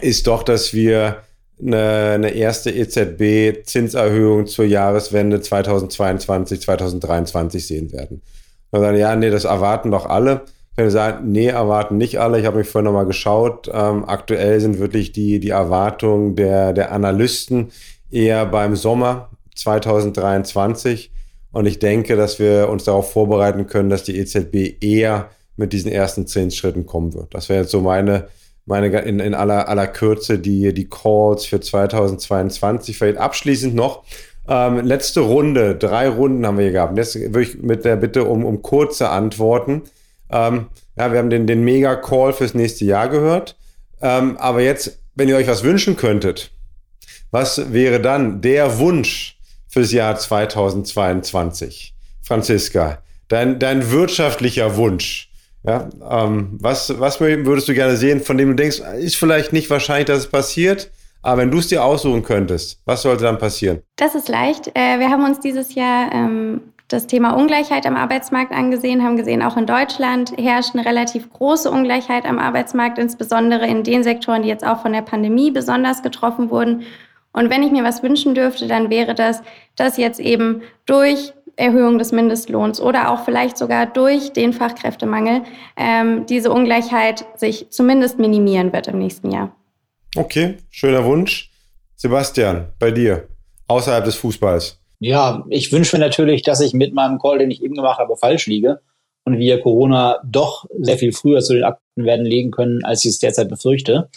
ist 0.00 0.26
doch, 0.26 0.42
dass 0.42 0.72
wir 0.72 1.22
eine, 1.60 2.12
eine 2.14 2.30
erste 2.30 2.70
EZB-Zinserhöhung 2.70 4.46
zur 4.46 4.64
Jahreswende 4.64 5.40
2022, 5.40 6.60
2023 6.60 7.66
sehen 7.66 7.92
werden. 7.92 8.22
Und 8.70 8.82
dann, 8.82 8.96
ja, 8.96 9.14
nee, 9.14 9.30
das 9.30 9.44
erwarten 9.44 9.90
doch 9.90 10.06
alle. 10.06 10.42
Ich 10.70 10.76
kann 10.76 10.90
sagen, 10.90 11.30
nee, 11.30 11.46
erwarten 11.46 11.96
nicht 11.96 12.18
alle. 12.18 12.40
Ich 12.40 12.46
habe 12.46 12.58
mich 12.58 12.68
vorhin 12.68 12.86
nochmal 12.86 13.06
geschaut. 13.06 13.70
Ähm, 13.72 14.04
aktuell 14.08 14.60
sind 14.60 14.80
wirklich 14.80 15.12
die, 15.12 15.38
die 15.38 15.50
Erwartungen 15.50 16.34
der, 16.34 16.72
der 16.72 16.90
Analysten 16.90 17.70
eher 18.10 18.46
beim 18.46 18.74
Sommer 18.74 19.30
2023. 19.54 21.12
Und 21.54 21.66
ich 21.66 21.78
denke, 21.78 22.16
dass 22.16 22.40
wir 22.40 22.68
uns 22.68 22.84
darauf 22.84 23.12
vorbereiten 23.12 23.68
können, 23.68 23.88
dass 23.88 24.02
die 24.02 24.18
EZB 24.18 24.82
eher 24.82 25.30
mit 25.56 25.72
diesen 25.72 25.90
ersten 25.90 26.26
Zinsschritten 26.26 26.84
kommen 26.84 27.14
wird. 27.14 27.32
Das 27.32 27.48
wäre 27.48 27.62
jetzt 27.62 27.70
so 27.70 27.80
meine, 27.80 28.26
meine 28.66 28.88
in, 29.02 29.20
in 29.20 29.34
aller, 29.34 29.68
aller 29.68 29.86
Kürze 29.86 30.40
die, 30.40 30.74
die 30.74 30.88
Calls 30.88 31.46
für 31.46 31.60
2022. 31.60 32.98
Vielleicht 32.98 33.18
abschließend 33.18 33.72
noch. 33.72 34.02
Ähm, 34.48 34.84
letzte 34.84 35.20
Runde, 35.20 35.76
drei 35.76 36.08
Runden 36.08 36.44
haben 36.44 36.58
wir 36.58 36.64
hier 36.64 36.72
gehabt. 36.72 36.98
Jetzt 36.98 37.14
würde 37.14 37.42
ich 37.42 37.62
mit 37.62 37.84
der 37.84 37.96
Bitte 37.96 38.24
um, 38.24 38.44
um 38.44 38.60
kurze 38.60 39.10
Antworten. 39.10 39.82
Ähm, 40.30 40.66
ja, 40.98 41.12
wir 41.12 41.20
haben 41.20 41.30
den, 41.30 41.46
den 41.46 41.62
Mega-Call 41.62 42.32
fürs 42.32 42.54
nächste 42.54 42.84
Jahr 42.84 43.08
gehört. 43.08 43.56
Ähm, 44.02 44.36
aber 44.38 44.60
jetzt, 44.60 44.98
wenn 45.14 45.28
ihr 45.28 45.36
euch 45.36 45.46
was 45.46 45.62
wünschen 45.62 45.96
könntet, 45.96 46.50
was 47.30 47.72
wäre 47.72 48.00
dann 48.00 48.40
der 48.40 48.78
Wunsch 48.78 49.38
fürs 49.74 49.90
Jahr 49.90 50.16
2022. 50.16 51.94
Franziska, 52.22 52.98
dein, 53.26 53.58
dein 53.58 53.90
wirtschaftlicher 53.90 54.76
Wunsch. 54.76 55.28
Ja, 55.64 55.88
ähm, 56.08 56.58
was, 56.60 57.00
was 57.00 57.20
würdest 57.20 57.68
du 57.68 57.74
gerne 57.74 57.96
sehen, 57.96 58.20
von 58.20 58.38
dem 58.38 58.50
du 58.50 58.54
denkst, 58.54 58.80
ist 59.00 59.16
vielleicht 59.16 59.52
nicht 59.52 59.68
wahrscheinlich, 59.70 60.06
dass 60.06 60.18
es 60.20 60.26
passiert, 60.28 60.92
aber 61.22 61.42
wenn 61.42 61.50
du 61.50 61.58
es 61.58 61.66
dir 61.66 61.82
aussuchen 61.82 62.22
könntest, 62.22 62.78
was 62.84 63.02
sollte 63.02 63.24
dann 63.24 63.38
passieren? 63.38 63.82
Das 63.96 64.14
ist 64.14 64.28
leicht. 64.28 64.68
Äh, 64.74 65.00
wir 65.00 65.10
haben 65.10 65.24
uns 65.24 65.40
dieses 65.40 65.74
Jahr 65.74 66.12
ähm, 66.12 66.60
das 66.86 67.08
Thema 67.08 67.32
Ungleichheit 67.32 67.84
am 67.84 67.96
Arbeitsmarkt 67.96 68.52
angesehen, 68.52 69.02
haben 69.02 69.16
gesehen, 69.16 69.42
auch 69.42 69.56
in 69.56 69.66
Deutschland 69.66 70.34
herrscht 70.38 70.76
eine 70.76 70.86
relativ 70.86 71.32
große 71.32 71.68
Ungleichheit 71.68 72.26
am 72.26 72.38
Arbeitsmarkt, 72.38 72.98
insbesondere 72.98 73.66
in 73.66 73.82
den 73.82 74.04
Sektoren, 74.04 74.42
die 74.42 74.48
jetzt 74.48 74.64
auch 74.64 74.82
von 74.82 74.92
der 74.92 75.02
Pandemie 75.02 75.50
besonders 75.50 76.02
getroffen 76.02 76.50
wurden. 76.50 76.82
Und 77.34 77.50
wenn 77.50 77.62
ich 77.62 77.70
mir 77.70 77.84
was 77.84 78.02
wünschen 78.02 78.34
dürfte, 78.34 78.66
dann 78.66 78.88
wäre 78.88 79.14
das, 79.14 79.42
dass 79.76 79.98
jetzt 79.98 80.20
eben 80.20 80.62
durch 80.86 81.34
Erhöhung 81.56 81.98
des 81.98 82.12
Mindestlohns 82.12 82.80
oder 82.80 83.10
auch 83.10 83.24
vielleicht 83.24 83.58
sogar 83.58 83.86
durch 83.86 84.32
den 84.32 84.52
Fachkräftemangel 84.52 85.42
ähm, 85.76 86.26
diese 86.26 86.50
Ungleichheit 86.50 87.24
sich 87.36 87.70
zumindest 87.70 88.18
minimieren 88.18 88.72
wird 88.72 88.88
im 88.88 88.98
nächsten 88.98 89.30
Jahr. 89.30 89.54
Okay, 90.16 90.56
schöner 90.70 91.04
Wunsch. 91.04 91.50
Sebastian, 91.96 92.68
bei 92.78 92.90
dir, 92.90 93.28
außerhalb 93.68 94.04
des 94.04 94.16
Fußballs. 94.16 94.78
Ja, 95.00 95.44
ich 95.48 95.72
wünsche 95.72 95.96
mir 95.96 96.04
natürlich, 96.04 96.42
dass 96.42 96.60
ich 96.60 96.72
mit 96.72 96.94
meinem 96.94 97.18
Call, 97.18 97.38
den 97.38 97.50
ich 97.50 97.62
eben 97.62 97.74
gemacht 97.74 97.98
habe, 97.98 98.16
falsch 98.16 98.46
liege 98.46 98.80
und 99.24 99.38
wir 99.38 99.60
Corona 99.60 100.20
doch 100.24 100.66
sehr 100.80 100.98
viel 100.98 101.12
früher 101.12 101.40
zu 101.40 101.54
den 101.54 101.64
Akten 101.64 102.04
werden 102.04 102.26
legen 102.26 102.50
können, 102.50 102.84
als 102.84 103.04
ich 103.04 103.12
es 103.12 103.18
derzeit 103.18 103.48
befürchte. 103.48 104.08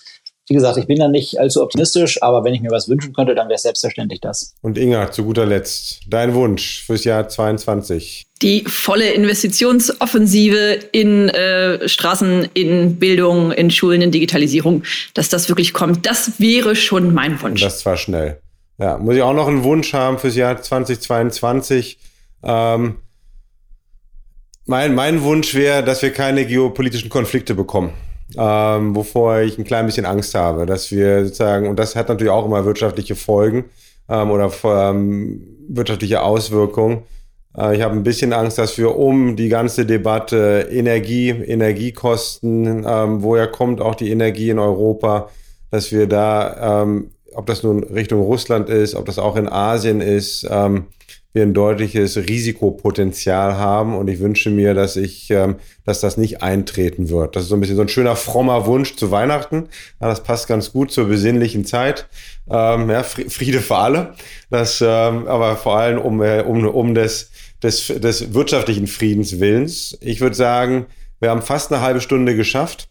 Wie 0.49 0.53
gesagt, 0.53 0.77
ich 0.77 0.87
bin 0.87 0.97
da 0.97 1.09
nicht 1.09 1.37
allzu 1.39 1.61
optimistisch, 1.61 2.23
aber 2.23 2.45
wenn 2.45 2.53
ich 2.53 2.61
mir 2.61 2.71
was 2.71 2.87
wünschen 2.87 3.11
könnte, 3.13 3.35
dann 3.35 3.49
wäre 3.49 3.55
es 3.55 3.63
selbstverständlich 3.63 4.21
das. 4.21 4.55
Und 4.61 4.77
Inga, 4.77 5.11
zu 5.11 5.25
guter 5.25 5.45
Letzt, 5.45 5.99
dein 6.07 6.33
Wunsch 6.35 6.83
fürs 6.85 7.03
Jahr 7.03 7.27
22? 7.27 8.23
Die 8.41 8.63
volle 8.65 9.11
Investitionsoffensive 9.11 10.79
in 10.93 11.27
äh, 11.29 11.89
Straßen, 11.89 12.47
in 12.53 12.95
Bildung, 12.97 13.51
in 13.51 13.69
Schulen, 13.71 14.01
in 14.01 14.11
Digitalisierung, 14.11 14.83
dass 15.13 15.27
das 15.27 15.49
wirklich 15.49 15.73
kommt, 15.73 16.05
das 16.05 16.39
wäre 16.39 16.77
schon 16.77 17.13
mein 17.13 17.41
Wunsch. 17.41 17.61
Und 17.61 17.67
das 17.67 17.79
zwar 17.79 17.97
schnell. 17.97 18.39
Ja, 18.79 18.97
muss 18.97 19.15
ich 19.15 19.23
auch 19.23 19.33
noch 19.33 19.47
einen 19.49 19.63
Wunsch 19.63 19.91
haben 19.91 20.17
fürs 20.17 20.35
Jahr 20.35 20.61
2022. 20.61 21.97
Ähm, 22.43 22.97
mein, 24.65 24.95
mein 24.95 25.23
Wunsch 25.23 25.55
wäre, 25.55 25.83
dass 25.83 26.01
wir 26.01 26.11
keine 26.11 26.45
geopolitischen 26.45 27.09
Konflikte 27.09 27.53
bekommen 27.53 27.91
ähm, 28.35 28.95
wovor 28.95 29.39
ich 29.39 29.57
ein 29.57 29.63
klein 29.63 29.85
bisschen 29.85 30.05
Angst 30.05 30.35
habe, 30.35 30.65
dass 30.65 30.91
wir 30.91 31.25
sozusagen, 31.25 31.67
und 31.67 31.77
das 31.77 31.95
hat 31.95 32.09
natürlich 32.09 32.31
auch 32.31 32.45
immer 32.45 32.65
wirtschaftliche 32.65 33.15
Folgen 33.15 33.65
ähm, 34.09 34.31
oder 34.31 34.51
ähm, 34.63 35.41
wirtschaftliche 35.69 36.21
Auswirkungen. 36.21 37.03
Äh, 37.57 37.77
ich 37.77 37.81
habe 37.81 37.95
ein 37.95 38.03
bisschen 38.03 38.33
Angst, 38.33 38.57
dass 38.57 38.77
wir 38.77 38.97
um 38.97 39.35
die 39.35 39.49
ganze 39.49 39.85
Debatte 39.85 40.67
Energie, 40.71 41.29
Energiekosten, 41.29 42.85
ähm, 42.87 43.23
woher 43.23 43.47
kommt 43.47 43.81
auch 43.81 43.95
die 43.95 44.11
Energie 44.11 44.49
in 44.49 44.59
Europa, 44.59 45.29
dass 45.71 45.91
wir 45.91 46.07
da, 46.07 46.83
ähm, 46.83 47.11
ob 47.33 47.45
das 47.45 47.63
nun 47.63 47.83
Richtung 47.83 48.21
Russland 48.21 48.69
ist, 48.69 48.95
ob 48.95 49.05
das 49.05 49.19
auch 49.19 49.35
in 49.35 49.47
Asien 49.47 50.01
ist, 50.01 50.47
ähm, 50.49 50.87
wir 51.37 51.43
ein 51.43 51.53
deutliches 51.53 52.17
Risikopotenzial 52.17 53.57
haben 53.57 53.95
und 53.95 54.07
ich 54.09 54.19
wünsche 54.19 54.49
mir, 54.49 54.73
dass 54.73 54.95
ich, 54.95 55.29
ähm, 55.29 55.57
dass 55.85 56.01
das 56.01 56.17
nicht 56.17 56.41
eintreten 56.41 57.09
wird. 57.09 57.35
Das 57.35 57.43
ist 57.43 57.49
so 57.49 57.55
ein 57.55 57.59
bisschen 57.59 57.75
so 57.75 57.83
ein 57.83 57.89
schöner 57.89 58.15
frommer 58.15 58.65
Wunsch 58.65 58.95
zu 58.95 59.11
Weihnachten. 59.11 59.69
Ja, 60.01 60.07
das 60.07 60.23
passt 60.23 60.47
ganz 60.47 60.73
gut 60.73 60.91
zur 60.91 61.05
besinnlichen 61.05 61.63
Zeit. 61.63 62.07
Ähm, 62.49 62.89
ja, 62.89 63.03
Friede 63.03 63.61
für 63.61 63.77
alle. 63.77 64.15
Das, 64.49 64.81
ähm, 64.81 65.27
aber 65.27 65.55
vor 65.57 65.77
allem 65.77 65.99
um, 65.99 66.23
äh, 66.23 66.41
um, 66.41 66.67
um 66.67 66.95
des, 66.95 67.29
des, 67.61 67.85
des 67.87 68.33
wirtschaftlichen 68.33 68.87
Friedens 68.87 69.39
willens. 69.39 69.95
Ich 70.01 70.19
würde 70.19 70.35
sagen, 70.35 70.87
wir 71.19 71.29
haben 71.29 71.43
fast 71.43 71.71
eine 71.71 71.83
halbe 71.83 72.01
Stunde 72.01 72.35
geschafft. 72.35 72.89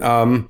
Ähm, 0.00 0.46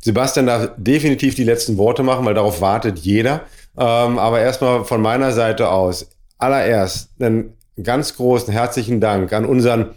Sebastian 0.00 0.46
darf 0.46 0.70
definitiv 0.76 1.36
die 1.36 1.44
letzten 1.44 1.76
Worte 1.76 2.02
machen, 2.02 2.24
weil 2.26 2.34
darauf 2.34 2.60
wartet 2.60 2.98
jeder. 2.98 3.42
Ähm, 3.78 4.18
aber 4.18 4.40
erstmal 4.40 4.84
von 4.84 5.00
meiner 5.00 5.32
Seite 5.32 5.70
aus, 5.70 6.10
allererst 6.38 7.10
einen 7.20 7.54
ganz 7.82 8.16
großen 8.16 8.52
herzlichen 8.52 9.00
Dank 9.00 9.32
an 9.32 9.44
unseren 9.44 9.90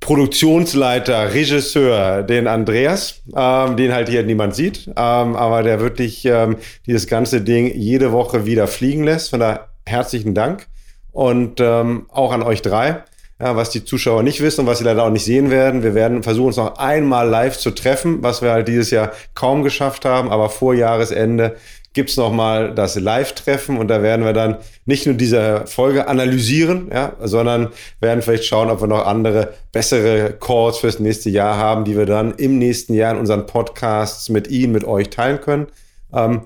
Produktionsleiter, 0.00 1.32
Regisseur, 1.32 2.22
den 2.22 2.46
Andreas, 2.46 3.22
ähm, 3.34 3.76
den 3.76 3.94
halt 3.94 4.08
hier 4.08 4.22
niemand 4.22 4.54
sieht, 4.54 4.86
ähm, 4.88 4.94
aber 5.34 5.62
der 5.62 5.80
wirklich 5.80 6.24
ähm, 6.26 6.56
dieses 6.86 7.06
ganze 7.06 7.40
Ding 7.40 7.72
jede 7.74 8.12
Woche 8.12 8.44
wieder 8.44 8.66
fliegen 8.66 9.04
lässt. 9.04 9.30
Von 9.30 9.40
daher 9.40 9.68
herzlichen 9.86 10.34
Dank 10.34 10.66
und 11.12 11.60
ähm, 11.60 12.06
auch 12.10 12.32
an 12.32 12.42
euch 12.42 12.62
drei. 12.62 13.02
Ja, 13.38 13.54
was 13.54 13.68
die 13.68 13.84
Zuschauer 13.84 14.22
nicht 14.22 14.40
wissen 14.40 14.62
und 14.62 14.66
was 14.66 14.78
sie 14.78 14.84
leider 14.84 15.02
auch 15.02 15.10
nicht 15.10 15.24
sehen 15.24 15.50
werden. 15.50 15.82
Wir 15.82 15.94
werden 15.94 16.22
versuchen, 16.22 16.46
uns 16.46 16.56
noch 16.56 16.78
einmal 16.78 17.28
live 17.28 17.58
zu 17.58 17.70
treffen, 17.70 18.22
was 18.22 18.40
wir 18.40 18.50
halt 18.50 18.66
dieses 18.66 18.90
Jahr 18.90 19.12
kaum 19.34 19.62
geschafft 19.62 20.06
haben, 20.06 20.30
aber 20.30 20.48
vor 20.48 20.72
Jahresende 20.72 21.56
gibt 21.96 22.10
es 22.10 22.18
nochmal 22.18 22.74
das 22.74 22.94
Live-Treffen 22.94 23.78
und 23.78 23.88
da 23.88 24.02
werden 24.02 24.24
wir 24.24 24.34
dann 24.34 24.58
nicht 24.84 25.06
nur 25.06 25.14
diese 25.14 25.66
Folge 25.66 26.08
analysieren, 26.08 26.90
ja, 26.92 27.14
sondern 27.22 27.70
werden 28.00 28.20
vielleicht 28.20 28.44
schauen, 28.44 28.68
ob 28.68 28.82
wir 28.82 28.86
noch 28.86 29.06
andere, 29.06 29.54
bessere 29.72 30.34
Calls 30.38 30.76
fürs 30.76 31.00
nächste 31.00 31.30
Jahr 31.30 31.56
haben, 31.56 31.86
die 31.86 31.96
wir 31.96 32.04
dann 32.04 32.34
im 32.34 32.58
nächsten 32.58 32.92
Jahr 32.92 33.14
in 33.14 33.18
unseren 33.18 33.46
Podcasts 33.46 34.28
mit 34.28 34.48
Ihnen, 34.48 34.72
mit 34.72 34.84
euch 34.84 35.08
teilen 35.08 35.40
können. 35.40 35.68
Ähm, 36.12 36.42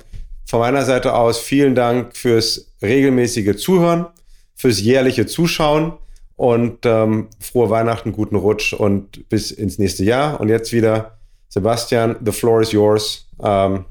von 0.46 0.60
meiner 0.60 0.84
Seite 0.84 1.14
aus 1.14 1.40
vielen 1.40 1.74
Dank 1.74 2.16
fürs 2.16 2.72
regelmäßige 2.80 3.56
Zuhören, 3.56 4.06
fürs 4.54 4.80
jährliche 4.80 5.26
Zuschauen 5.26 5.94
und 6.36 6.86
ähm, 6.86 7.26
frohe 7.40 7.70
Weihnachten, 7.70 8.12
guten 8.12 8.36
Rutsch 8.36 8.72
und 8.72 9.28
bis 9.28 9.50
ins 9.50 9.78
nächste 9.78 10.04
Jahr. 10.04 10.40
Und 10.40 10.48
jetzt 10.48 10.72
wieder 10.72 11.18
Sebastian, 11.48 12.16
the 12.24 12.30
floor 12.30 12.60
is 12.60 12.70
yours. 12.70 13.26
Ähm, 13.42 13.84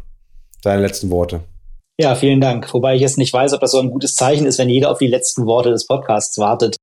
deine 0.63 0.81
letzten 0.81 1.09
Worte. 1.09 1.41
Ja, 1.97 2.15
vielen 2.15 2.39
Dank. 2.39 2.73
Wobei 2.73 2.95
ich 2.95 3.01
jetzt 3.01 3.17
nicht 3.17 3.33
weiß, 3.33 3.53
ob 3.53 3.59
das 3.59 3.71
so 3.71 3.79
ein 3.79 3.91
gutes 3.91 4.13
Zeichen 4.13 4.45
ist, 4.45 4.57
wenn 4.57 4.69
jeder 4.69 4.91
auf 4.91 4.99
die 4.99 5.07
letzten 5.07 5.45
Worte 5.45 5.69
des 5.69 5.85
Podcasts 5.85 6.37
wartet. 6.37 6.77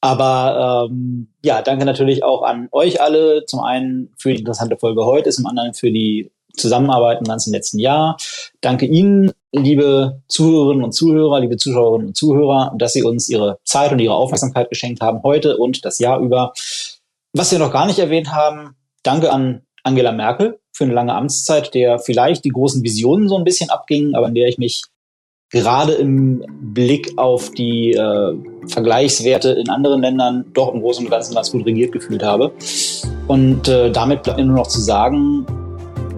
Aber 0.00 0.88
ähm, 0.90 1.28
ja, 1.44 1.62
danke 1.62 1.84
natürlich 1.84 2.24
auch 2.24 2.42
an 2.42 2.68
euch 2.72 3.00
alle. 3.00 3.44
Zum 3.46 3.60
einen 3.60 4.12
für 4.18 4.32
die 4.32 4.40
interessante 4.40 4.76
Folge 4.76 5.04
heute, 5.04 5.30
zum 5.30 5.46
anderen 5.46 5.74
für 5.74 5.92
die 5.92 6.32
Zusammenarbeit 6.56 7.18
im 7.20 7.26
ganzen 7.26 7.52
letzten 7.52 7.78
Jahr. 7.78 8.16
Danke 8.60 8.86
Ihnen 8.86 9.32
liebe 9.52 10.22
Zuhörerinnen 10.28 10.84
und 10.84 10.92
Zuhörer, 10.92 11.40
liebe 11.40 11.56
Zuschauerinnen 11.56 12.08
und 12.08 12.16
Zuhörer, 12.16 12.74
dass 12.78 12.92
Sie 12.92 13.02
uns 13.02 13.28
Ihre 13.28 13.58
Zeit 13.64 13.92
und 13.92 13.98
Ihre 13.98 14.14
Aufmerksamkeit 14.14 14.68
geschenkt 14.68 15.00
haben 15.00 15.22
heute 15.22 15.56
und 15.56 15.84
das 15.84 15.98
Jahr 15.98 16.20
über. 16.20 16.52
Was 17.32 17.52
wir 17.52 17.58
noch 17.58 17.72
gar 17.72 17.86
nicht 17.86 17.98
erwähnt 17.98 18.32
haben, 18.32 18.76
danke 19.02 19.32
an 19.32 19.62
Angela 19.82 20.12
Merkel 20.12 20.58
für 20.72 20.84
eine 20.84 20.94
lange 20.94 21.14
Amtszeit, 21.14 21.74
der 21.74 21.98
vielleicht 21.98 22.44
die 22.44 22.50
großen 22.50 22.82
Visionen 22.82 23.28
so 23.28 23.36
ein 23.36 23.44
bisschen 23.44 23.70
abgingen, 23.70 24.14
aber 24.14 24.28
in 24.28 24.34
der 24.34 24.48
ich 24.48 24.58
mich 24.58 24.82
gerade 25.50 25.92
im 25.92 26.44
Blick 26.60 27.12
auf 27.16 27.50
die 27.50 27.92
äh, 27.92 28.34
Vergleichswerte 28.68 29.50
in 29.50 29.68
anderen 29.68 30.00
Ländern 30.00 30.44
doch 30.54 30.72
im 30.72 30.80
Großen 30.80 31.04
und 31.04 31.10
Ganzen 31.10 31.34
ganz 31.34 31.50
gut 31.50 31.66
regiert 31.66 31.92
gefühlt 31.92 32.22
habe. 32.22 32.52
Und 33.26 33.68
äh, 33.68 33.90
damit 33.90 34.22
bleibt 34.22 34.38
mir 34.38 34.46
nur 34.46 34.56
noch 34.56 34.68
zu 34.68 34.80
sagen, 34.80 35.44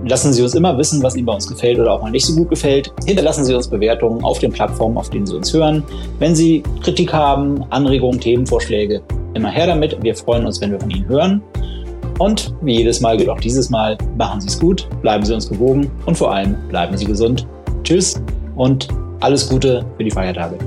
lassen 0.04 0.32
Sie 0.32 0.42
uns 0.42 0.54
immer 0.54 0.76
wissen, 0.76 1.02
was 1.02 1.16
Ihnen 1.16 1.26
bei 1.26 1.32
uns 1.32 1.48
gefällt 1.48 1.78
oder 1.78 1.92
auch 1.92 2.02
mal 2.02 2.10
nicht 2.10 2.26
so 2.26 2.34
gut 2.34 2.50
gefällt. 2.50 2.92
Hinterlassen 3.06 3.44
Sie 3.44 3.54
uns 3.54 3.68
Bewertungen 3.68 4.22
auf 4.22 4.38
den 4.38 4.52
Plattformen, 4.52 4.98
auf 4.98 5.10
denen 5.10 5.26
Sie 5.26 5.36
uns 5.36 5.52
hören. 5.52 5.82
Wenn 6.18 6.34
Sie 6.34 6.62
Kritik 6.82 7.12
haben, 7.12 7.64
Anregungen, 7.70 8.20
Themenvorschläge, 8.20 9.02
immer 9.34 9.50
her 9.50 9.66
damit. 9.66 9.96
Wir 10.02 10.14
freuen 10.14 10.46
uns, 10.46 10.60
wenn 10.60 10.72
wir 10.72 10.80
von 10.80 10.90
Ihnen 10.90 11.08
hören. 11.08 11.42
Und 12.18 12.54
wie 12.62 12.78
jedes 12.78 13.00
Mal 13.00 13.16
gilt 13.16 13.28
auch 13.28 13.40
dieses 13.40 13.70
Mal, 13.70 13.96
machen 14.16 14.40
Sie 14.40 14.48
es 14.48 14.58
gut, 14.58 14.88
bleiben 15.00 15.24
Sie 15.24 15.34
uns 15.34 15.48
gewogen 15.48 15.90
und 16.06 16.16
vor 16.16 16.32
allem 16.32 16.56
bleiben 16.68 16.96
Sie 16.96 17.04
gesund. 17.04 17.46
Tschüss 17.82 18.22
und 18.56 18.88
alles 19.20 19.48
Gute 19.48 19.84
für 19.96 20.04
die 20.04 20.10
Feiertage. 20.10 20.58